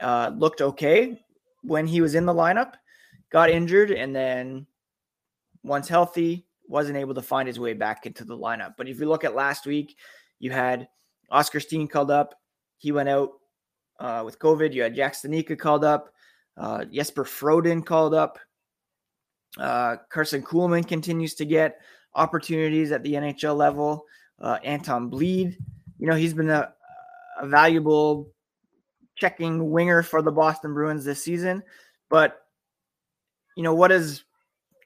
Uh, 0.00 0.32
looked 0.36 0.60
okay 0.62 1.20
when 1.62 1.86
he 1.86 2.00
was 2.00 2.14
in 2.14 2.26
the 2.26 2.34
lineup, 2.34 2.74
got 3.30 3.50
injured, 3.50 3.90
and 3.90 4.14
then 4.14 4.66
once 5.62 5.88
healthy, 5.88 6.46
wasn't 6.66 6.96
able 6.96 7.14
to 7.14 7.22
find 7.22 7.46
his 7.46 7.58
way 7.58 7.72
back 7.72 8.06
into 8.06 8.24
the 8.24 8.36
lineup. 8.36 8.74
But 8.78 8.88
if 8.88 9.00
you 9.00 9.08
look 9.08 9.24
at 9.24 9.34
last 9.34 9.66
week, 9.66 9.96
you 10.38 10.50
had 10.50 10.88
Oscar 11.30 11.60
Steen 11.60 11.88
called 11.88 12.10
up. 12.10 12.34
He 12.78 12.92
went 12.92 13.08
out 13.08 13.30
uh, 13.98 14.22
with 14.24 14.38
COVID. 14.38 14.72
You 14.72 14.82
had 14.82 14.94
Jack 14.94 15.14
Studnicka 15.14 15.58
called 15.58 15.84
up. 15.84 16.12
Uh, 16.56 16.84
Jesper 16.84 17.24
Froden 17.24 17.84
called 17.84 18.14
up. 18.14 18.38
Uh, 19.58 19.96
Karson 20.12 20.42
Kuhlman 20.42 20.86
continues 20.86 21.34
to 21.34 21.44
get 21.44 21.80
opportunities 22.14 22.92
at 22.92 23.02
the 23.02 23.14
NHL 23.14 23.56
level. 23.56 24.04
Uh, 24.40 24.58
Anton 24.64 25.10
Blidh, 25.10 25.56
you 25.98 26.06
know, 26.06 26.14
he's 26.14 26.34
been 26.34 26.50
a, 26.50 26.72
a 27.40 27.46
valuable 27.46 28.32
checking 29.20 29.70
winger 29.70 30.02
for 30.02 30.22
the 30.22 30.32
Boston 30.32 30.74
Bruins 30.74 31.04
this 31.04 31.22
season. 31.22 31.62
But, 32.08 32.40
you 33.56 33.62
know, 33.62 33.74
what 33.74 33.90
has 33.90 34.24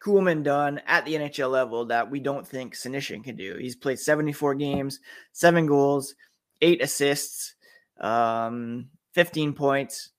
Kuhlman 0.05 0.43
done 0.43 0.83
at 0.87 1.07
the 1.07 1.15
NHL 1.15 1.51
level 1.51 1.87
that 1.87 2.11
we 2.11 2.21
don't 2.21 2.47
think 2.47 2.75
Senyshyn 2.75 3.25
can 3.25 3.37
do. 3.37 3.57
He's 3.57 3.77
played 3.77 3.99
74 3.99 4.55
games, 4.55 5.01
seven 5.33 5.67
goals, 5.67 6.15
eight 6.61 6.83
assists, 6.83 7.55
um, 7.99 8.91
15 9.13 9.55
points. 9.55 10.11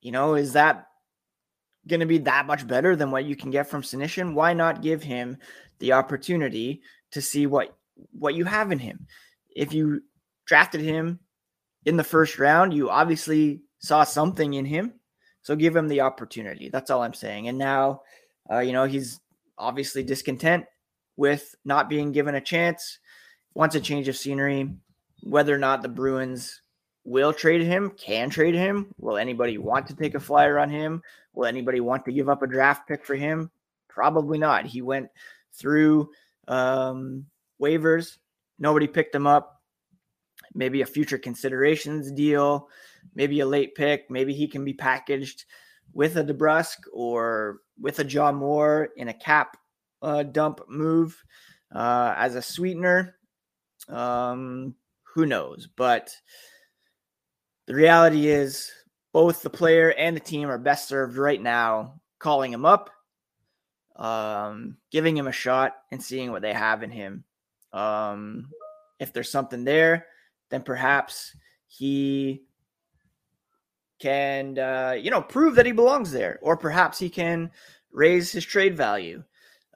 You 0.00 0.12
know, 0.12 0.34
is 0.34 0.54
that 0.54 0.86
going 1.86 2.00
to 2.00 2.06
be 2.06 2.18
that 2.18 2.46
much 2.46 2.66
better 2.66 2.96
than 2.96 3.10
what 3.10 3.24
you 3.26 3.36
can 3.36 3.50
get 3.50 3.68
from 3.68 3.82
Senyshyn? 3.82 4.34
Why 4.34 4.54
not 4.54 4.82
give 4.82 5.02
him 5.02 5.36
the 5.78 5.92
opportunity 5.92 6.82
to 7.10 7.20
see 7.20 7.46
what 7.46 7.76
what 8.12 8.34
you 8.34 8.46
have 8.46 8.72
in 8.72 8.78
him? 8.78 9.06
If 9.54 9.74
you 9.74 10.02
drafted 10.46 10.80
him 10.80 11.20
in 11.84 11.96
the 11.96 12.04
first 12.04 12.38
round, 12.38 12.74
you 12.74 12.90
obviously 12.90 13.62
saw 13.78 14.04
something 14.04 14.54
in 14.54 14.64
him. 14.64 14.94
So 15.42 15.56
give 15.56 15.74
him 15.74 15.88
the 15.88 16.02
opportunity. 16.02 16.68
That's 16.68 16.90
all 16.90 17.02
I'm 17.02 17.14
saying. 17.14 17.48
And 17.48 17.56
now 17.56 18.02
uh, 18.50 18.58
you 18.58 18.72
know, 18.72 18.84
he's 18.84 19.20
obviously 19.56 20.02
discontent 20.02 20.64
with 21.16 21.54
not 21.64 21.88
being 21.88 22.12
given 22.12 22.34
a 22.34 22.40
chance, 22.40 22.98
wants 23.54 23.74
a 23.74 23.80
change 23.80 24.08
of 24.08 24.16
scenery. 24.16 24.70
Whether 25.22 25.54
or 25.54 25.58
not 25.58 25.82
the 25.82 25.88
Bruins 25.88 26.62
will 27.04 27.32
trade 27.32 27.62
him, 27.62 27.90
can 27.90 28.30
trade 28.30 28.54
him, 28.54 28.92
will 28.98 29.18
anybody 29.18 29.58
want 29.58 29.86
to 29.88 29.94
take 29.94 30.14
a 30.14 30.20
flyer 30.20 30.58
on 30.58 30.70
him? 30.70 31.02
Will 31.34 31.46
anybody 31.46 31.80
want 31.80 32.04
to 32.06 32.12
give 32.12 32.28
up 32.28 32.42
a 32.42 32.46
draft 32.46 32.88
pick 32.88 33.04
for 33.04 33.14
him? 33.14 33.50
Probably 33.88 34.38
not. 34.38 34.66
He 34.66 34.82
went 34.82 35.08
through 35.52 36.10
um, 36.48 37.26
waivers, 37.60 38.16
nobody 38.58 38.86
picked 38.86 39.14
him 39.14 39.26
up. 39.26 39.59
Maybe 40.54 40.82
a 40.82 40.86
future 40.86 41.18
considerations 41.18 42.10
deal, 42.10 42.68
maybe 43.14 43.40
a 43.40 43.46
late 43.46 43.74
pick, 43.74 44.10
maybe 44.10 44.34
he 44.34 44.48
can 44.48 44.64
be 44.64 44.74
packaged 44.74 45.44
with 45.92 46.16
a 46.16 46.24
DeBrusk 46.24 46.76
or 46.92 47.60
with 47.80 47.98
a 47.98 48.04
John 48.04 48.36
Moore 48.36 48.90
in 48.96 49.08
a 49.08 49.14
cap 49.14 49.56
uh, 50.02 50.22
dump 50.22 50.60
move 50.68 51.22
uh, 51.74 52.14
as 52.16 52.34
a 52.34 52.42
sweetener. 52.42 53.16
Um, 53.88 54.74
who 55.14 55.26
knows? 55.26 55.68
But 55.76 56.14
the 57.66 57.74
reality 57.74 58.28
is, 58.28 58.70
both 59.12 59.42
the 59.42 59.50
player 59.50 59.92
and 59.92 60.16
the 60.16 60.20
team 60.20 60.48
are 60.48 60.58
best 60.58 60.88
served 60.88 61.16
right 61.16 61.40
now 61.40 62.00
calling 62.20 62.52
him 62.52 62.64
up, 62.64 62.90
um, 63.96 64.76
giving 64.92 65.16
him 65.16 65.26
a 65.26 65.32
shot, 65.32 65.74
and 65.90 66.02
seeing 66.02 66.30
what 66.30 66.42
they 66.42 66.52
have 66.52 66.82
in 66.82 66.90
him. 66.90 67.24
Um, 67.72 68.50
if 69.00 69.12
there's 69.12 69.30
something 69.30 69.64
there, 69.64 70.06
then 70.50 70.62
perhaps 70.62 71.34
he 71.66 72.42
can, 73.98 74.58
uh, 74.58 74.96
you 74.98 75.10
know, 75.10 75.22
prove 75.22 75.54
that 75.54 75.66
he 75.66 75.72
belongs 75.72 76.10
there, 76.10 76.38
or 76.42 76.56
perhaps 76.56 76.98
he 76.98 77.08
can 77.08 77.50
raise 77.92 78.32
his 78.32 78.44
trade 78.44 78.76
value. 78.76 79.22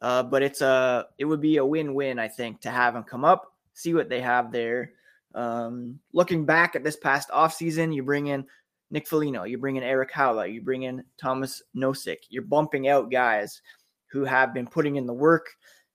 Uh, 0.02 0.22
but 0.22 0.42
it's 0.42 0.60
a, 0.60 1.06
it 1.18 1.24
would 1.24 1.40
be 1.40 1.56
a 1.56 1.64
win-win, 1.64 2.18
I 2.18 2.28
think, 2.28 2.60
to 2.60 2.70
have 2.70 2.94
him 2.94 3.04
come 3.04 3.24
up, 3.24 3.54
see 3.72 3.94
what 3.94 4.08
they 4.08 4.20
have 4.20 4.52
there. 4.52 4.92
Um, 5.34 5.98
looking 6.12 6.44
back 6.44 6.76
at 6.76 6.84
this 6.84 6.96
past 6.96 7.30
offseason, 7.30 7.94
you 7.94 8.02
bring 8.02 8.28
in 8.28 8.46
Nick 8.90 9.08
Foligno, 9.08 9.44
you 9.44 9.58
bring 9.58 9.76
in 9.76 9.82
Erik 9.82 10.12
Haula, 10.12 10.52
you 10.52 10.60
bring 10.62 10.82
in 10.82 11.02
Thomas 11.18 11.62
Nosek. 11.76 12.18
You're 12.28 12.42
bumping 12.44 12.88
out 12.88 13.10
guys 13.10 13.60
who 14.06 14.24
have 14.24 14.54
been 14.54 14.66
putting 14.66 14.96
in 14.96 15.06
the 15.06 15.12
work 15.12 15.48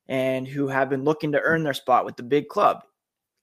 and 0.07 0.47
who 0.47 0.67
have 0.67 0.89
been 0.89 1.03
looking 1.03 1.31
to 1.31 1.41
earn 1.41 1.63
their 1.63 1.73
spot 1.73 2.03
with 2.03 2.17
the 2.17 2.23
big 2.23 2.47
club, 2.47 2.83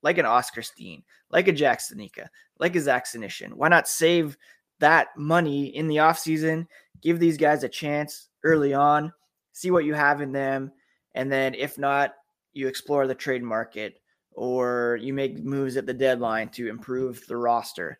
like 0.06 0.18
an 0.18 0.24
Oscar 0.24 0.62
Steen, 0.62 1.02
like 1.30 1.48
a 1.48 1.52
Jack 1.52 1.80
Studnicka, 1.80 2.28
like 2.60 2.76
a 2.76 2.80
Zach 2.80 3.06
Senyshyn. 3.06 3.52
Why 3.52 3.66
not 3.66 3.88
save 3.88 4.36
that 4.78 5.08
money 5.16 5.74
in 5.74 5.88
the 5.88 5.96
offseason, 5.96 6.68
give 7.00 7.18
these 7.18 7.36
guys 7.36 7.64
a 7.64 7.68
chance 7.68 8.28
early 8.44 8.72
on, 8.72 9.12
see 9.52 9.72
what 9.72 9.84
you 9.84 9.94
have 9.94 10.20
in 10.20 10.30
them, 10.30 10.70
and 11.16 11.30
then 11.30 11.54
if 11.54 11.76
not, 11.76 12.14
you 12.52 12.68
explore 12.68 13.08
the 13.08 13.16
trade 13.16 13.42
market 13.42 14.00
or 14.30 14.96
you 15.02 15.12
make 15.12 15.42
moves 15.42 15.76
at 15.76 15.86
the 15.86 15.92
deadline 15.92 16.50
to 16.50 16.68
improve 16.68 17.26
the 17.26 17.36
roster. 17.36 17.98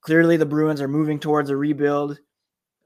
Clearly, 0.00 0.36
the 0.36 0.46
Bruins 0.46 0.80
are 0.80 0.86
moving 0.86 1.18
towards 1.18 1.50
a 1.50 1.56
rebuild. 1.56 2.20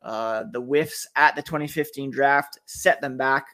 Uh, 0.02 0.44
the 0.50 0.60
whiffs 0.62 1.06
at 1.14 1.36
the 1.36 1.42
2015 1.42 2.10
draft 2.10 2.58
set 2.64 3.02
them 3.02 3.18
back 3.18 3.48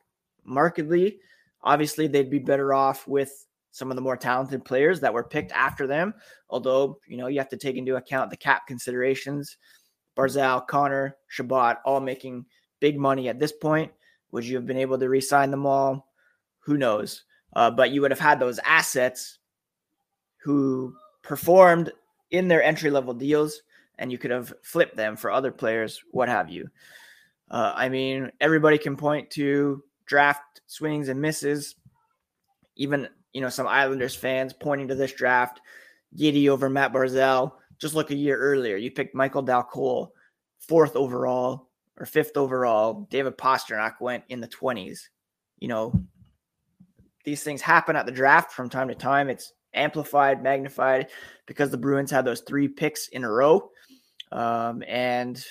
markedly. 0.44 1.18
Obviously, 1.64 2.06
they'd 2.06 2.30
be 2.30 2.38
better 2.38 2.72
off 2.72 3.08
with 3.08 3.48
some 3.72 3.90
of 3.90 3.96
the 3.96 4.02
more 4.02 4.16
talented 4.16 4.64
players 4.64 5.00
that 5.00 5.12
were 5.12 5.24
picked 5.24 5.50
after 5.52 5.86
them. 5.86 6.14
Although, 6.48 6.98
you 7.08 7.16
know, 7.16 7.26
you 7.26 7.38
have 7.38 7.48
to 7.48 7.56
take 7.56 7.76
into 7.76 7.96
account 7.96 8.30
the 8.30 8.36
cap 8.36 8.66
considerations. 8.66 9.56
Barzal, 10.16 10.66
Connor, 10.66 11.16
Chabot, 11.28 11.78
all 11.84 12.00
making 12.00 12.44
big 12.80 12.98
money 12.98 13.28
at 13.28 13.38
this 13.38 13.52
point. 13.52 13.90
Would 14.30 14.44
you 14.44 14.56
have 14.56 14.66
been 14.66 14.78
able 14.78 14.98
to 14.98 15.08
re-sign 15.08 15.50
them 15.50 15.66
all? 15.66 16.08
Who 16.60 16.76
knows? 16.76 17.24
Uh, 17.54 17.70
but 17.70 17.90
you 17.90 18.00
would 18.00 18.10
have 18.10 18.20
had 18.20 18.38
those 18.38 18.60
assets 18.64 19.38
who 20.36 20.94
performed 21.22 21.92
in 22.30 22.48
their 22.48 22.62
entry 22.62 22.90
level 22.90 23.14
deals, 23.14 23.62
and 23.98 24.10
you 24.10 24.18
could 24.18 24.30
have 24.30 24.52
flipped 24.62 24.96
them 24.96 25.16
for 25.16 25.30
other 25.30 25.52
players, 25.52 26.02
what 26.10 26.28
have 26.28 26.50
you. 26.50 26.68
Uh, 27.50 27.72
I 27.74 27.88
mean, 27.88 28.32
everybody 28.40 28.78
can 28.78 28.96
point 28.96 29.30
to 29.30 29.82
draft 30.06 30.62
swings 30.66 31.08
and 31.08 31.20
misses. 31.20 31.76
Even 32.76 33.08
you 33.32 33.40
know, 33.40 33.48
some 33.48 33.66
Islanders 33.66 34.14
fans 34.14 34.52
pointing 34.52 34.88
to 34.88 34.94
this 34.94 35.12
draft, 35.12 35.60
Giddy 36.16 36.48
over 36.48 36.68
Matt 36.68 36.92
Barzal. 36.92 37.52
Just 37.78 37.94
look 37.94 38.10
a 38.10 38.14
year 38.14 38.38
earlier, 38.38 38.76
you 38.76 38.90
picked 38.90 39.14
Michael 39.14 39.42
Dal 39.42 39.64
Colle, 39.64 40.12
fourth 40.60 40.94
overall 40.96 41.68
or 41.98 42.06
fifth 42.06 42.36
overall. 42.36 43.06
David 43.10 43.36
Pastrnak 43.36 44.00
went 44.00 44.24
in 44.28 44.40
the 44.40 44.48
20s. 44.48 45.00
You 45.58 45.68
know, 45.68 45.92
these 47.24 47.42
things 47.42 47.60
happen 47.60 47.96
at 47.96 48.06
the 48.06 48.12
draft 48.12 48.52
from 48.52 48.68
time 48.68 48.88
to 48.88 48.94
time. 48.94 49.28
It's 49.28 49.52
amplified, 49.74 50.42
magnified 50.42 51.08
because 51.46 51.70
the 51.70 51.78
Bruins 51.78 52.10
had 52.10 52.24
those 52.24 52.40
three 52.40 52.68
picks 52.68 53.08
in 53.08 53.24
a 53.24 53.30
row. 53.30 53.70
Um, 54.30 54.82
and 54.86 55.44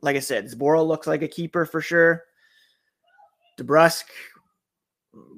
like 0.00 0.16
I 0.16 0.20
said, 0.20 0.46
Zboril 0.46 0.86
looks 0.86 1.06
like 1.06 1.22
a 1.22 1.28
keeper 1.28 1.64
for 1.64 1.80
sure. 1.80 2.24
DeBrusk 3.58 4.04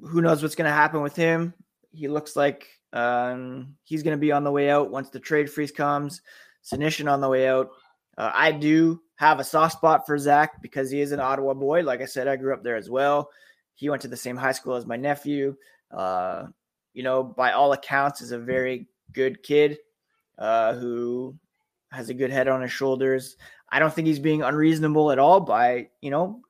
who 0.03 0.21
knows 0.21 0.41
what's 0.41 0.55
going 0.55 0.69
to 0.69 0.75
happen 0.75 1.01
with 1.01 1.15
him? 1.15 1.53
He 1.91 2.07
looks 2.07 2.35
like 2.35 2.67
um, 2.93 3.75
he's 3.83 4.03
going 4.03 4.17
to 4.17 4.21
be 4.21 4.31
on 4.31 4.43
the 4.43 4.51
way 4.51 4.69
out 4.69 4.91
once 4.91 5.09
the 5.09 5.19
trade 5.19 5.49
freeze 5.51 5.71
comes. 5.71 6.21
Senyshyn 6.63 7.11
on 7.11 7.21
the 7.21 7.29
way 7.29 7.47
out. 7.47 7.69
Uh, 8.17 8.31
I 8.33 8.51
do 8.51 9.01
have 9.15 9.39
a 9.39 9.43
soft 9.43 9.77
spot 9.77 10.05
for 10.05 10.17
Zach 10.17 10.61
because 10.61 10.91
he 10.91 11.01
is 11.01 11.11
an 11.11 11.19
Ottawa 11.19 11.53
boy. 11.53 11.81
Like 11.81 12.01
I 12.01 12.05
said, 12.05 12.27
I 12.27 12.35
grew 12.35 12.53
up 12.53 12.63
there 12.63 12.75
as 12.75 12.89
well. 12.89 13.29
He 13.75 13.89
went 13.89 14.01
to 14.03 14.07
the 14.07 14.17
same 14.17 14.37
high 14.37 14.51
school 14.51 14.75
as 14.75 14.85
my 14.85 14.97
nephew. 14.97 15.55
Uh, 15.89 16.47
you 16.93 17.03
know, 17.03 17.23
by 17.23 17.53
all 17.53 17.73
accounts, 17.73 18.21
is 18.21 18.31
a 18.31 18.37
very 18.37 18.87
good 19.13 19.41
kid 19.43 19.77
uh, 20.37 20.73
who 20.73 21.35
has 21.91 22.09
a 22.09 22.13
good 22.13 22.31
head 22.31 22.47
on 22.47 22.61
his 22.61 22.71
shoulders. 22.71 23.37
I 23.71 23.79
don't 23.79 23.93
think 23.93 24.07
he's 24.07 24.19
being 24.19 24.43
unreasonable 24.43 25.11
at 25.11 25.19
all 25.19 25.39
by, 25.39 25.89
you 26.01 26.11
know, 26.11 26.41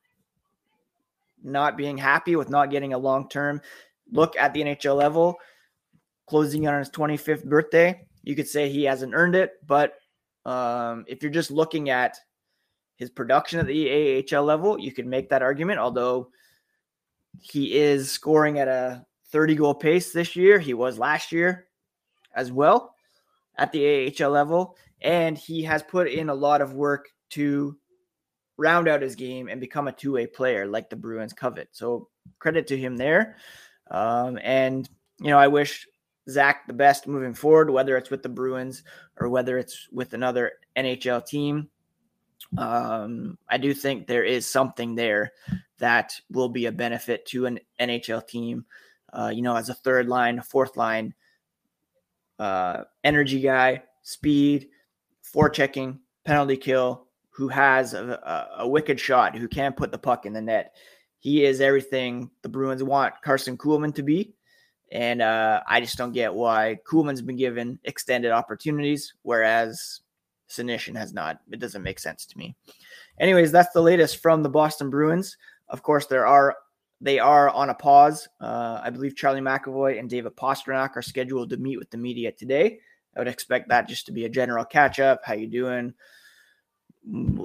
not 1.44 1.78
being 1.78 1.98
happy 1.98 2.36
with 2.36 2.50
not 2.50 2.72
getting 2.72 2.94
a 2.94 2.98
long 2.98 3.28
term 3.30 3.62
look 4.12 4.36
at 4.38 4.54
the 4.54 4.62
NHL 4.62 4.96
level, 4.96 5.38
closing 6.28 6.68
on 6.68 6.80
his 6.80 6.90
25th 6.90 7.46
birthday. 7.46 8.08
You 8.24 8.36
could 8.36 8.48
say 8.48 8.70
he 8.70 8.84
hasn't 8.84 9.14
earned 9.14 9.36
it, 9.36 9.54
but 9.66 9.96
um, 10.46 11.06
if 11.08 11.22
you're 11.22 11.32
just 11.32 11.52
looking 11.52 11.90
at 11.90 12.18
his 12.98 13.10
production 13.10 13.60
at 13.60 13.66
the 13.66 14.24
AHL 14.32 14.44
level, 14.44 14.80
you 14.80 14.92
could 14.92 15.08
make 15.08 15.30
that 15.30 15.42
argument. 15.42 15.80
Although 15.80 16.30
he 17.40 17.76
is 17.76 18.12
scoring 18.12 18.60
at 18.60 18.68
a 18.68 19.06
30 19.32 19.56
goal 19.56 19.74
pace 19.74 20.12
this 20.12 20.36
year, 20.36 20.60
he 20.60 20.74
was 20.74 21.00
last 21.00 21.32
year 21.32 21.68
as 22.36 22.52
well 22.52 22.96
at 23.58 23.72
the 23.72 24.14
AHL 24.20 24.30
level, 24.30 24.78
and 25.02 25.38
he 25.38 25.64
has 25.64 25.84
put 25.84 26.08
in 26.08 26.30
a 26.30 26.36
lot 26.36 26.62
of 26.62 26.74
work 26.74 27.10
to 27.32 27.78
round 28.62 28.88
out 28.88 29.02
his 29.02 29.16
game 29.16 29.48
and 29.50 29.60
become 29.60 29.88
a 29.88 29.92
two 29.92 30.14
way 30.14 30.28
player 30.28 30.68
like 30.68 30.90
the 30.90 30.96
Bruins 30.96 31.34
covet. 31.34 31.70
So 31.72 32.10
credit 32.40 32.68
to 32.68 32.78
him 32.78 32.96
there. 32.96 33.38
Um, 33.90 34.40
and, 34.44 34.88
you 35.20 35.32
know, 35.32 35.40
I 35.40 35.48
wish 35.48 35.88
Zach 36.30 36.68
the 36.68 36.74
best 36.74 37.08
moving 37.08 37.34
forward, 37.34 37.72
whether 37.72 37.98
it's 37.98 38.12
with 38.12 38.22
the 38.22 38.30
Bruins 38.30 38.84
or 39.20 39.30
whether 39.30 39.58
it's 39.58 39.88
with 39.92 40.14
another 40.14 40.54
NHL 40.78 41.26
team. 41.26 41.70
Um, 42.58 43.38
I 43.50 43.58
do 43.58 43.74
think 43.74 44.06
there 44.08 44.24
is 44.24 44.48
something 44.48 44.96
there 44.96 45.32
that 45.80 46.20
will 46.30 46.50
be 46.50 46.68
a 46.68 46.72
benefit 46.72 47.26
to 47.28 47.48
an 47.48 47.60
NHL 47.80 48.28
team. 48.28 48.66
Uh, 49.12 49.32
you 49.34 49.42
know, 49.42 49.56
as 49.56 49.70
a 49.70 49.74
third 49.74 50.08
line, 50.08 50.42
fourth 50.42 50.78
line, 50.78 51.14
uh, 52.40 52.84
energy 53.04 53.42
guy, 53.42 53.84
speed, 54.04 54.70
forechecking, 55.34 56.00
penalty 56.24 56.58
kill, 56.58 57.08
who 57.42 57.48
has 57.48 57.96
a, 57.96 58.04
a, 58.06 58.64
a 58.64 58.68
wicked 58.68 59.00
shot, 59.00 59.36
who 59.36 59.48
can 59.48 59.74
put 59.74 59.92
the 59.92 59.98
puck 59.98 60.28
in 60.28 60.34
the 60.34 60.40
net. 60.40 60.76
He 61.18 61.44
is 61.44 61.60
everything 61.60 62.30
the 62.44 62.50
Bruins 62.50 62.84
want 62.84 63.16
Karson 63.26 63.58
Kuhlman 63.58 63.96
to 63.96 64.04
be. 64.04 64.36
And 64.92 65.24
uh, 65.24 65.62
I 65.66 65.80
just 65.80 65.98
don't 65.98 66.12
get 66.12 66.36
why 66.36 66.78
Kuhlman's 66.88 67.24
been 67.24 67.38
given 67.38 67.80
extended 67.84 68.30
opportunities, 68.30 69.16
whereas 69.24 70.02
Senyshyn 70.52 70.96
has 70.96 71.14
not. 71.14 71.40
It 71.52 71.58
doesn't 71.58 71.82
make 71.82 71.98
sense 71.98 72.28
to 72.28 72.38
me. 72.38 72.56
Anyways, 73.20 73.52
that's 73.52 73.74
the 73.74 73.82
latest 73.82 74.22
from 74.22 74.44
the 74.44 74.50
Boston 74.50 74.92
Bruins. 74.92 75.36
Of 75.68 75.82
course, 75.82 76.06
there 76.06 76.28
are 76.28 76.56
they 77.04 77.18
are 77.18 77.50
on 77.50 77.72
a 77.72 77.74
pause. 77.74 78.30
Uh, 78.40 78.82
I 78.84 78.92
believe 78.92 79.16
Charlie 79.16 79.42
McAvoy 79.42 79.98
and 79.98 80.08
David 80.08 80.36
Pastrnak 80.36 80.96
are 80.96 81.02
scheduled 81.02 81.50
to 81.50 81.58
meet 81.58 81.80
with 81.80 81.90
the 81.90 81.98
media 81.98 82.32
today. 82.32 82.78
I 83.16 83.20
would 83.20 83.28
expect 83.28 83.70
that 83.70 83.90
just 83.90 84.06
to 84.06 84.12
be 84.12 84.26
a 84.26 84.30
general 84.30 84.64
catch 84.64 85.00
up. 85.00 85.22
How 85.26 85.34
you 85.34 85.48
doing? 85.48 85.96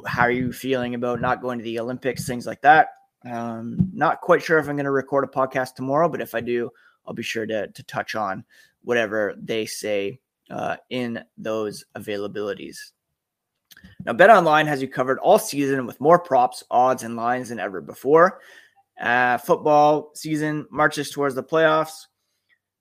How 0.06 0.22
are 0.22 0.30
you 0.30 0.52
feeling 0.52 0.94
about 0.94 1.20
not 1.20 1.40
going 1.40 1.58
to 1.58 1.64
the 1.64 1.80
Olympics, 1.80 2.26
things 2.26 2.46
like 2.46 2.60
that. 2.62 2.88
Um, 3.24 3.90
not 3.92 4.20
quite 4.20 4.42
sure 4.42 4.58
if 4.58 4.68
I'm 4.68 4.76
going 4.76 4.84
to 4.84 4.90
record 4.90 5.24
a 5.24 5.28
podcast 5.28 5.74
tomorrow, 5.74 6.08
but 6.08 6.20
if 6.20 6.34
I 6.34 6.40
do, 6.40 6.70
I'll 7.06 7.14
be 7.14 7.22
sure 7.22 7.46
to, 7.46 7.68
to 7.68 7.82
touch 7.84 8.14
on 8.14 8.44
whatever 8.82 9.34
they 9.38 9.66
say 9.66 10.20
uh, 10.50 10.76
in 10.90 11.24
those 11.36 11.84
availabilities. 11.96 12.92
Now, 14.04 14.12
Bet 14.12 14.30
Online 14.30 14.66
has 14.66 14.80
you 14.80 14.88
covered 14.88 15.18
all 15.18 15.38
season 15.38 15.86
with 15.86 16.00
more 16.00 16.18
props, 16.18 16.62
odds, 16.70 17.02
and 17.02 17.16
lines 17.16 17.48
than 17.48 17.58
ever 17.58 17.80
before. 17.80 18.40
Uh, 19.00 19.38
football 19.38 20.12
season 20.14 20.66
marches 20.70 21.10
towards 21.10 21.34
the 21.34 21.42
playoffs. 21.42 22.06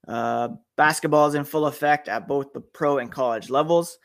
Uh, 0.08 0.50
basketball 0.78 1.28
is 1.28 1.36
in 1.36 1.44
full 1.44 1.66
effect 1.66 2.08
at 2.08 2.28
both 2.28 2.54
the 2.54 2.62
pro 2.62 3.00
and 3.00 3.12
college 3.12 3.50
levels. 3.50 3.98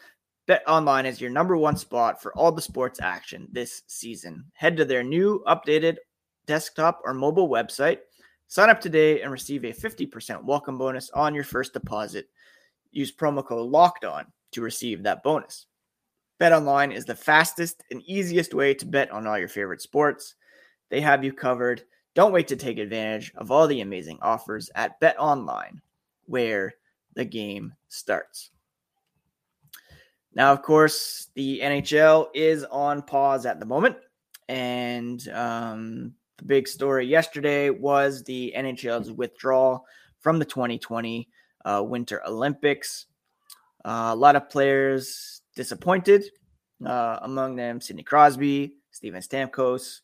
Bet 0.50 0.64
Online 0.66 1.06
is 1.06 1.20
your 1.20 1.30
number 1.30 1.56
one 1.56 1.76
spot 1.76 2.20
for 2.20 2.36
all 2.36 2.50
the 2.50 2.60
sports 2.60 2.98
action 3.00 3.46
this 3.52 3.82
season. 3.86 4.44
Head 4.52 4.76
to 4.78 4.84
their 4.84 5.04
new 5.04 5.44
updated 5.46 5.98
desktop 6.46 7.00
or 7.04 7.14
mobile 7.14 7.48
website. 7.48 7.98
Sign 8.48 8.68
up 8.68 8.80
today 8.80 9.22
and 9.22 9.30
receive 9.30 9.62
a 9.62 9.72
50% 9.72 10.42
welcome 10.42 10.76
bonus 10.76 11.08
on 11.10 11.36
your 11.36 11.44
first 11.44 11.72
deposit. 11.72 12.30
Use 12.90 13.14
promo 13.14 13.46
code 13.46 13.70
LOCKED 13.70 14.04
ON 14.04 14.26
to 14.50 14.60
receive 14.60 15.04
that 15.04 15.22
bonus. 15.22 15.66
Bet 16.40 16.52
Online 16.52 16.90
is 16.90 17.04
the 17.04 17.14
fastest 17.14 17.84
and 17.92 18.02
easiest 18.02 18.52
way 18.52 18.74
to 18.74 18.86
bet 18.86 19.08
on 19.12 19.28
all 19.28 19.38
your 19.38 19.46
favorite 19.46 19.80
sports. 19.80 20.34
they 20.88 21.00
have 21.00 21.22
you 21.22 21.32
covered. 21.32 21.84
Don't 22.16 22.32
wait 22.32 22.48
to 22.48 22.56
take 22.56 22.78
advantage 22.78 23.32
of 23.36 23.52
all 23.52 23.68
the 23.68 23.82
amazing 23.82 24.18
offers 24.20 24.68
at 24.74 24.98
Bet 24.98 25.14
Online, 25.16 25.80
where 26.26 26.74
the 27.14 27.24
game 27.24 27.72
starts. 27.86 28.50
Now, 30.34 30.52
of 30.52 30.62
course, 30.62 31.28
the 31.34 31.60
NHL 31.62 32.28
is 32.34 32.64
on 32.64 33.02
pause 33.02 33.46
at 33.46 33.58
the 33.58 33.66
moment. 33.66 33.96
And 34.48 35.26
um, 35.28 36.14
the 36.38 36.44
big 36.44 36.68
story 36.68 37.06
yesterday 37.06 37.70
was 37.70 38.22
the 38.22 38.52
NHL's 38.56 39.12
withdrawal 39.12 39.84
from 40.20 40.38
the 40.38 40.44
2020 40.44 41.28
uh, 41.64 41.82
Winter 41.84 42.22
Olympics. 42.26 43.06
Uh, 43.84 44.10
a 44.12 44.16
lot 44.16 44.36
of 44.36 44.50
players 44.50 45.42
disappointed, 45.56 46.24
uh, 46.84 47.18
among 47.22 47.56
them 47.56 47.80
Sidney 47.80 48.02
Crosby, 48.02 48.76
Steven 48.90 49.22
Stamkos, 49.22 50.00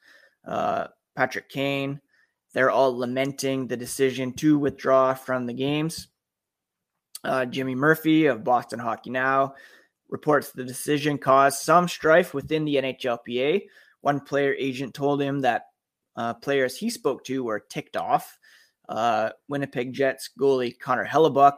uh, 0.47 0.87
Patrick 1.15 1.49
Kane. 1.49 2.01
They're 2.53 2.71
all 2.71 2.97
lamenting 2.97 3.67
the 3.67 3.77
decision 3.77 4.33
to 4.35 4.59
withdraw 4.59 5.15
from 5.15 5.47
the 5.47 5.53
games. 5.53 6.09
Uh, 7.23 7.45
Jimmy 7.45 7.75
Murphy 7.75 8.27
of 8.27 8.45
Boston 8.45 8.79
Hockey 8.79 9.11
Now 9.11 9.55
reports 10.09 10.53
the 10.53 10.65
decision 10.65 11.19
caused 11.19 11.61
some 11.61 11.89
strife 11.89 12.35
within 12.35 12.65
the 12.65 12.77
NHLPA. 12.77 13.63
One 14.01 14.21
player 14.21 14.55
agent 14.59 14.95
told 14.95 15.21
him 15.21 15.41
that 15.41 15.67
uh, 16.17 16.35
players 16.35 16.77
he 16.77 16.91
spoke 16.91 17.25
to 17.25 17.45
were 17.45 17.61
ticked 17.61 17.97
off. 17.97 18.39
Uh, 18.89 19.31
Winnipeg 19.49 19.93
Jets 19.93 20.31
goalie 20.39 20.79
Connor 20.79 21.07
Hellebuyck 21.07 21.57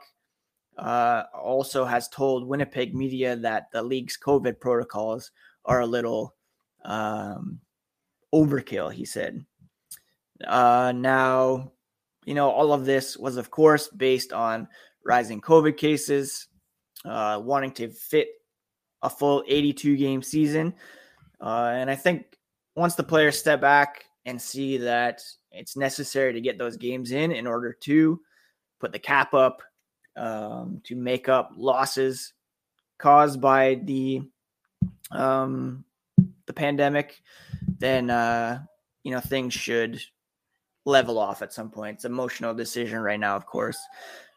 uh, 0.78 1.24
also 1.34 1.84
has 1.84 2.08
told 2.08 2.46
Winnipeg 2.46 2.94
media 2.94 3.37
that 3.37 3.70
the 3.72 3.82
league's 3.82 4.16
COVID 4.16 4.61
protocols 4.61 5.30
are 5.64 5.80
a 5.80 5.87
little 5.87 6.34
um, 6.84 7.61
overkill, 8.34 8.92
he 8.92 9.04
said. 9.04 9.44
Uh, 10.46 10.92
now, 10.94 11.72
you 12.24 12.34
know, 12.34 12.50
all 12.50 12.72
of 12.72 12.84
this 12.84 13.16
was, 13.16 13.37
of 13.37 13.50
course, 13.50 13.88
based 13.88 14.32
on 14.32 14.68
rising 15.04 15.40
COVID 15.40 15.76
cases, 15.76 16.46
uh, 17.04 17.40
wanting 17.42 17.72
to 17.72 17.90
fit 17.90 18.28
a 19.02 19.11
full 19.11 19.44
82 19.46 19.96
game 19.96 20.22
season. 20.22 20.74
Uh, 21.40 21.70
and 21.74 21.90
I 21.90 21.94
think 21.94 22.37
once 22.76 22.94
the 22.94 23.02
players 23.02 23.38
step 23.38 23.61
back 23.61 24.04
and 24.24 24.40
see 24.40 24.78
that 24.78 25.22
it's 25.52 25.76
necessary 25.76 26.32
to 26.32 26.40
get 26.40 26.58
those 26.58 26.76
games 26.76 27.12
in 27.12 27.32
in 27.32 27.46
order 27.46 27.72
to 27.72 28.20
put 28.80 28.92
the 28.92 28.98
cap 28.98 29.34
up, 29.34 29.62
um, 30.16 30.80
to 30.84 30.96
make 30.96 31.28
up 31.28 31.52
losses 31.56 32.32
caused 32.98 33.40
by 33.40 33.80
the 33.84 34.20
um, 35.11 35.84
the 36.46 36.52
pandemic, 36.52 37.22
then 37.78 38.11
uh, 38.11 38.61
you 39.04 39.12
know 39.12 39.20
things 39.20 39.54
should 39.54 40.00
level 40.84 41.18
off 41.18 41.42
at 41.42 41.52
some 41.52 41.70
point. 41.70 41.96
It's 41.96 42.04
an 42.04 42.12
emotional 42.12 42.54
decision 42.54 43.00
right 43.00 43.20
now, 43.20 43.37
of 43.37 43.46
course. 43.46 43.78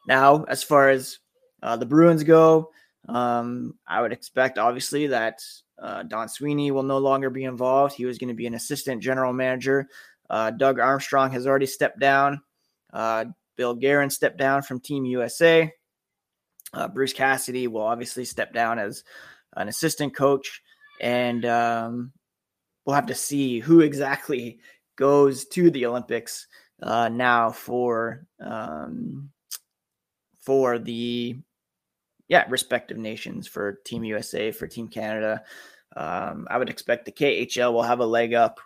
Now, 0.08 0.43
as 0.43 0.63
far 0.63 0.89
as 0.89 1.19
uh, 1.63 1.78
the 1.78 1.86
Bruins 1.86 2.24
go, 2.24 2.71
um, 3.08 3.76
I 3.88 4.02
would 4.02 4.14
expect, 4.14 4.58
obviously, 4.58 5.08
that 5.08 5.42
uh, 5.82 6.04
Don 6.04 6.30
Sweeney 6.30 6.72
will 6.72 6.84
no 6.84 7.00
longer 7.00 7.30
be 7.30 7.44
involved. 7.44 7.96
He 7.96 8.06
was 8.06 8.18
going 8.18 8.30
to 8.30 8.36
be 8.36 8.48
an 8.48 8.54
assistant 8.54 9.02
general 9.02 9.34
manager. 9.34 9.88
Uh, 10.30 10.52
Doug 10.52 10.80
Armstrong 10.80 11.32
has 11.32 11.48
already 11.48 11.66
stepped 11.66 12.00
down. 12.00 12.42
Uh, 12.94 13.26
Bill 13.58 13.76
Guerin 13.76 14.10
stepped 14.10 14.38
down 14.38 14.62
from 14.62 14.80
Team 14.80 15.06
USA. 15.06 15.72
Uh, 16.74 16.88
Bruce 16.88 17.14
Cassidy 17.14 17.68
will 17.68 17.82
obviously 17.82 18.24
step 18.26 18.54
down 18.54 18.80
as 18.80 19.04
an 19.56 19.68
assistant 19.68 20.16
coach. 20.16 20.62
And 21.02 21.46
um, 21.46 22.12
we'll 22.86 22.96
have 22.96 23.08
to 23.08 23.16
see 23.16 23.60
who 23.60 23.82
exactly 23.82 24.60
goes 24.96 25.46
to 25.48 25.72
the 25.72 25.86
Olympics 25.86 26.48
uh, 26.82 27.10
now 27.10 27.52
for 27.52 28.26
um, 28.40 29.32
for 30.40 30.80
the 30.80 31.38
yeah, 32.32 32.46
respective 32.48 32.98
nations 32.98 33.46
for 33.46 33.74
Team 33.84 34.06
USA, 34.06 34.52
for 34.52 34.65
Team 34.65 34.88
Canada. 34.88 35.44
Um, 35.98 36.48
I 36.50 36.58
would 36.58 36.70
expect 36.70 37.04
the 37.04 37.12
KHL 37.12 37.74
will 37.74 37.84
have 37.84 38.00
a 38.00 38.06
leg 38.06 38.34
up, 38.34 38.62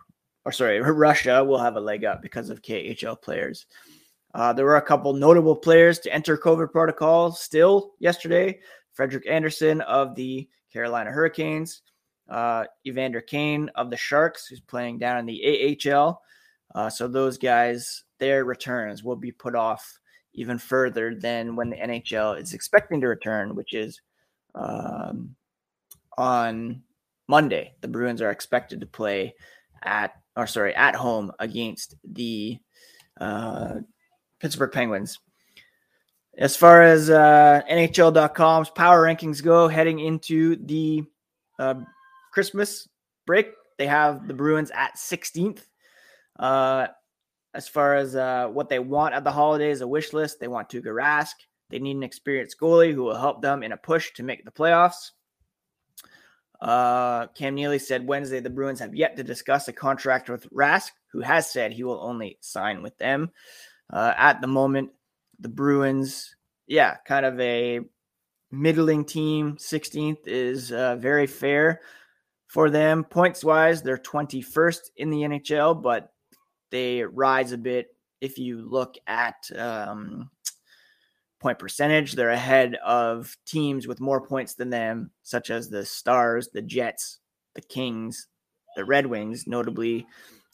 or 0.46 0.52
sorry, 0.52 0.80
Russia 0.92 1.44
will 1.44 1.58
have 1.58 1.76
a 1.76 1.82
leg 1.82 2.06
up 2.06 2.22
because 2.22 2.52
of 2.52 2.62
KHL 2.62 3.20
players. 3.20 3.66
Uh, 4.36 4.54
there 4.54 4.66
were 4.66 4.76
a 4.76 4.82
couple 4.84 5.14
notable 5.14 5.56
players 5.56 5.98
to 6.00 6.14
enter 6.14 6.38
COVID 6.38 6.72
protocol 6.72 7.32
still 7.32 7.94
yesterday. 7.98 8.60
Frederik 8.94 9.26
Andersen 9.28 9.82
of 9.82 10.14
the 10.14 10.48
Carolina 10.72 11.10
Hurricanes, 11.10 11.82
uh, 12.30 12.66
Evander 12.86 13.22
Kane 13.22 13.72
of 13.74 13.90
the 13.90 13.98
Sharks, 13.98 14.46
who's 14.46 14.62
playing 14.62 15.00
down 15.00 15.18
in 15.18 15.26
the 15.26 15.80
AHL. 15.92 16.22
Uh, 16.76 16.92
so 16.92 17.08
those 17.08 17.40
guys, 17.40 18.04
their 18.20 18.46
returns 18.46 19.04
will 19.04 19.16
be 19.16 19.32
put 19.32 19.56
off 19.56 19.98
even 20.36 20.58
further 20.58 21.16
than 21.16 21.56
when 21.56 21.70
the 21.70 21.78
NHL 21.78 22.40
is 22.40 22.54
expecting 22.54 23.02
to 23.02 23.08
return, 23.08 23.56
which 23.56 23.74
is 23.74 24.00
um, 24.54 25.36
on 26.18 26.82
Monday. 27.28 27.74
The 27.82 27.88
Bruins 27.88 28.22
are 28.22 28.32
expected 28.32 28.82
to 28.82 28.88
play 28.88 29.34
at, 29.84 30.14
or 30.36 30.48
sorry, 30.48 30.76
at 30.76 30.96
home 30.96 31.32
against 31.40 31.96
the 32.04 32.60
uh, 33.20 33.76
Pittsburgh 34.40 34.72
Penguins. 34.72 35.20
As 36.38 36.56
far 36.58 36.84
as 36.84 37.10
uh, 37.10 37.62
NHL.com's 37.72 38.70
power 38.70 39.04
rankings 39.04 39.42
go, 39.42 39.70
heading 39.70 40.00
into 40.00 40.58
the 40.58 41.04
uh, 41.58 41.76
Christmas 42.34 42.90
break, 43.26 43.54
they 43.78 43.88
have 43.88 44.28
the 44.28 44.34
Bruins 44.34 44.72
at 44.72 44.98
16th. 44.98 45.66
Uh, 46.38 46.88
as 47.56 47.68
far 47.68 47.96
as 47.96 48.16
uh, 48.16 48.48
what 48.48 48.70
they 48.70 48.80
want 48.80 49.16
at 49.16 49.24
the 49.24 49.32
holidays, 49.32 49.82
a 49.82 49.88
wish 49.88 50.14
list. 50.14 50.40
They 50.40 50.48
want 50.48 50.70
Tuukka 50.70 50.94
Rask. 50.94 51.34
They 51.70 51.80
need 51.80 51.96
an 51.96 52.04
experienced 52.04 52.60
goalie 52.60 52.94
who 52.94 53.04
will 53.04 53.16
help 53.16 53.42
them 53.42 53.64
in 53.64 53.72
a 53.72 53.78
push 53.78 54.12
to 54.14 54.24
make 54.24 54.46
the 54.46 54.52
playoffs. 54.52 55.12
Uh, 56.62 57.28
Cam 57.28 57.56
Neely 57.56 57.80
said 57.80 58.08
Wednesday 58.08 58.40
the 58.40 58.50
Bruins 58.50 58.80
have 58.80 58.96
yet 58.96 59.16
to 59.18 59.24
discuss 59.24 59.68
a 59.68 59.74
contract 59.74 60.30
with 60.30 60.50
Rask, 60.52 60.92
who 61.12 61.22
has 61.22 61.52
said 61.52 61.72
he 61.72 61.84
will 61.84 62.00
only 62.02 62.38
sign 62.42 62.82
with 62.84 62.98
them. 62.98 63.32
Uh, 63.92 64.14
at 64.18 64.42
the 64.42 64.48
moment, 64.48 64.92
the 65.40 65.50
Bruins, 65.50 66.36
yeah, 66.68 66.96
kind 67.06 67.26
of 67.26 67.40
a 67.40 67.82
middling 68.52 69.06
team. 69.06 69.58
16th 69.58 70.28
is 70.28 70.72
uh, 70.72 70.96
very 70.96 71.28
fair 71.28 71.82
for 72.48 72.70
them. 72.70 73.04
Points 73.04 73.44
wise, 73.44 73.82
they're 73.82 73.98
21st 73.98 74.80
in 74.98 75.10
the 75.10 75.22
NHL, 75.22 75.82
but 75.82 76.14
they 76.72 77.04
rise 77.04 77.52
a 77.52 77.58
bit. 77.58 77.88
If 78.22 78.38
you 78.38 78.68
look 78.68 78.96
at 79.08 79.36
um, 79.56 80.30
point 81.40 81.60
percentage, 81.60 82.14
they're 82.14 82.30
ahead 82.30 82.76
of 82.84 83.36
teams 83.46 83.88
with 83.88 84.00
more 84.00 84.26
points 84.26 84.56
than 84.56 84.70
them, 84.70 85.12
such 85.24 85.50
as 85.50 85.70
the 85.70 85.86
Stars, 85.86 86.50
the 86.50 86.62
Jets, 86.62 87.20
the 87.54 87.62
Kings, 87.62 88.28
the 88.76 88.86
Red 88.86 89.06
Wings, 89.06 89.46
notably, 89.48 90.06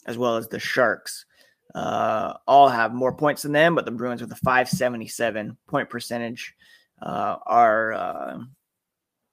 as 0.06 0.18
well 0.18 0.38
as 0.38 0.48
the 0.48 0.60
Sharks. 0.60 1.26
Uh, 1.74 2.34
all 2.48 2.68
have 2.68 2.94
more 2.94 3.14
points 3.14 3.44
than 3.44 3.54
them, 3.54 3.76
but 3.76 3.86
the 3.86 3.92
Bruins 3.92 4.22
with 4.22 4.32
a 4.32 4.36
577 4.36 5.58
point 5.68 5.90
percentage 5.90 6.54
uh, 7.02 7.38
are 7.46 7.94
uh, 7.94 8.38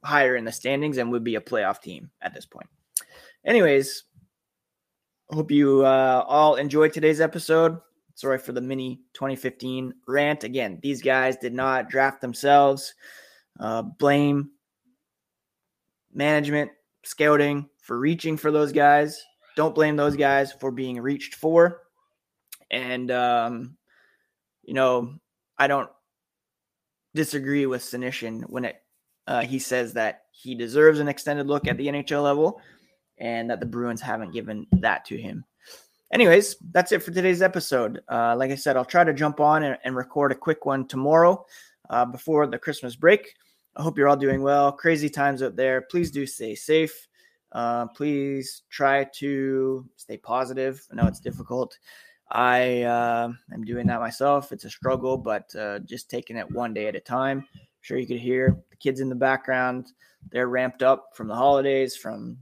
higher 0.05 0.37
in 0.37 0.45
the 0.45 0.53
standings 0.53 0.99
and 0.99 1.11
would 1.11 1.25
be 1.25 1.35
a 1.35 1.41
playoff 1.41 1.81
team 1.81 2.11
at 2.23 2.35
this 2.35 2.47
point. 2.47 2.69
Anyways, 3.45 4.05
Hope 5.31 5.51
you 5.51 5.85
uh, 5.85 6.25
all 6.27 6.55
enjoyed 6.55 6.95
today's 6.95 7.21
episode. 7.21 7.79
Sorry 8.15 8.39
for 8.39 8.53
the 8.53 8.63
mini 8.63 9.03
2015 9.13 9.93
rant. 10.07 10.43
Again, 10.43 10.79
these 10.83 11.03
guys 11.03 11.37
did 11.37 11.53
not 11.53 11.91
draft 11.91 12.23
themselves. 12.23 12.95
Uh, 13.61 13.83
blame 13.83 14.51
management, 16.15 16.71
scouting 17.05 17.69
for 17.79 17.99
reaching 17.99 18.39
for 18.39 18.51
those 18.51 18.73
guys. 18.73 19.23
Don't 19.55 19.75
blame 19.75 19.97
those 19.97 20.17
guys 20.17 20.51
for 20.51 20.71
being 20.71 20.99
reached 20.99 21.35
for. 21.35 21.83
And, 22.71 23.11
um, 23.11 23.77
you 24.63 24.73
know, 24.73 25.13
I 25.59 25.67
don't 25.67 25.91
disagree 27.15 27.67
with 27.67 27.83
Senyshyn 27.83 28.49
when 28.49 28.65
it 28.65 28.77
uh, 29.27 29.43
he 29.43 29.59
says 29.59 29.93
that 29.93 30.23
he 30.33 30.55
deserves 30.55 31.01
an 31.01 31.09
extended 31.09 31.47
look 31.49 31.69
at 31.69 31.77
the 31.77 31.89
NHL 31.89 32.23
level 32.23 32.63
and 33.21 33.51
that 33.51 33.61
the 33.61 33.67
Bruins 33.67 34.01
haven't 34.01 34.33
given 34.33 34.67
that 34.73 35.05
to 35.07 35.17
him. 35.17 35.45
Anyways, 36.13 36.57
that's 36.73 36.93
it 36.93 37.03
for 37.03 37.11
today's 37.11 37.43
episode. 37.43 38.01
Uh, 38.11 38.35
like 38.37 38.51
I 38.51 38.55
said, 38.55 38.77
I'll 38.77 38.85
try 38.85 39.05
to 39.05 39.13
jump 39.13 39.41
on 39.41 39.63
and, 39.63 39.79
and 39.85 39.95
record 39.95 40.33
a 40.33 40.35
quick 40.37 40.65
one 40.65 40.87
tomorrow 40.87 41.45
uh, 41.91 42.07
before 42.07 42.47
the 42.47 42.59
Christmas 42.59 42.97
break. 42.97 43.35
I 43.77 43.83
hope 43.83 43.99
you're 43.99 44.09
all 44.09 44.17
doing 44.17 44.43
well. 44.43 44.73
Crazy 44.73 45.11
times 45.11 45.43
out 45.43 45.55
there. 45.55 45.83
Please 45.83 46.11
do 46.11 46.27
stay 46.27 46.55
safe. 46.55 47.09
Uh, 47.53 47.87
please 47.89 48.63
try 48.71 49.05
to 49.17 49.87
stay 49.97 50.17
positive. 50.17 50.87
I 50.91 50.97
know 50.97 51.07
it's 51.07 51.21
difficult. 51.21 51.79
I 52.31 52.83
uh, 52.83 53.31
am 53.53 53.65
doing 53.65 53.87
that 53.87 54.01
myself. 54.01 54.53
It's 54.53 54.65
a 54.65 54.71
struggle, 54.71 55.17
but 55.17 55.55
uh, 55.55 55.79
just 55.81 56.11
taking 56.11 56.37
it 56.37 56.51
one 56.51 56.75
day 56.75 56.87
at 56.87 56.97
a 56.97 57.01
time. 57.01 57.47
I'm 57.55 57.61
sure 57.81 57.99
you 57.99 58.07
could 58.07 58.21
hear 58.21 58.57
the 58.71 58.77
kids 58.77 59.01
in 59.01 59.09
the 59.09 59.15
background. 59.15 59.93
They're 60.31 60.49
ramped 60.49 60.83
up 60.83 61.11
from 61.15 61.29
the 61.29 61.35
holidays, 61.35 61.97
from 61.97 62.37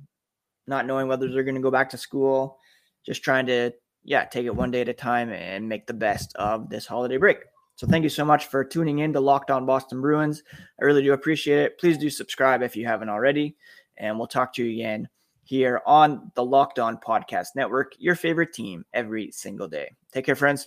not 0.67 0.87
knowing 0.87 1.09
whether 1.09 1.29
they're 1.29 1.45
going 1.45 1.55
to 1.55 1.61
go 1.61 1.71
back 1.71 1.91
to 1.91 1.99
school, 1.99 2.59
just 3.05 3.23
trying 3.23 3.47
to 3.47 3.73
yeah, 4.07 4.25
take 4.25 4.47
it 4.47 4.55
one 4.55 4.71
day 4.71 4.83
at 4.83 4.89
a 4.89 4.95
time 4.95 5.31
and 5.31 5.69
make 5.69 5.87
the 5.87 5.93
best 5.93 6.35
of 6.37 6.71
this 6.71 6.87
holiday 6.87 7.17
break. 7.17 7.39
So 7.75 7.87
thank 7.87 8.05
you 8.05 8.09
so 8.09 8.25
much 8.25 8.47
for 8.47 8.65
tuning 8.65 9.01
in 9.01 9.13
to 9.13 9.21
Locked 9.21 9.51
On 9.51 9.67
Boston 9.67 10.01
Bruins. 10.01 10.43
I 10.81 10.85
really 10.85 11.03
do 11.03 11.13
appreciate 11.13 11.59
it. 11.59 11.79
Please 11.79 11.99
do 11.99 12.09
subscribe 12.09 12.63
if 12.63 12.77
you 12.77 12.87
haven't 12.87 13.11
already, 13.11 13.57
and 13.99 14.17
we'll 14.17 14.29
talk 14.29 14.55
to 14.55 14.65
you 14.65 14.73
again 14.73 15.09
here 15.43 15.83
on 15.87 16.31
the 16.35 16.45
Locked 16.45 16.79
On 16.79 16.97
Podcast 16.97 17.49
Network, 17.55 17.93
your 17.99 18.15
favorite 18.15 18.53
team 18.53 18.85
every 18.95 19.31
single 19.33 19.69
day. 19.69 19.91
Take 20.13 20.25
care, 20.25 20.37
friends. 20.37 20.65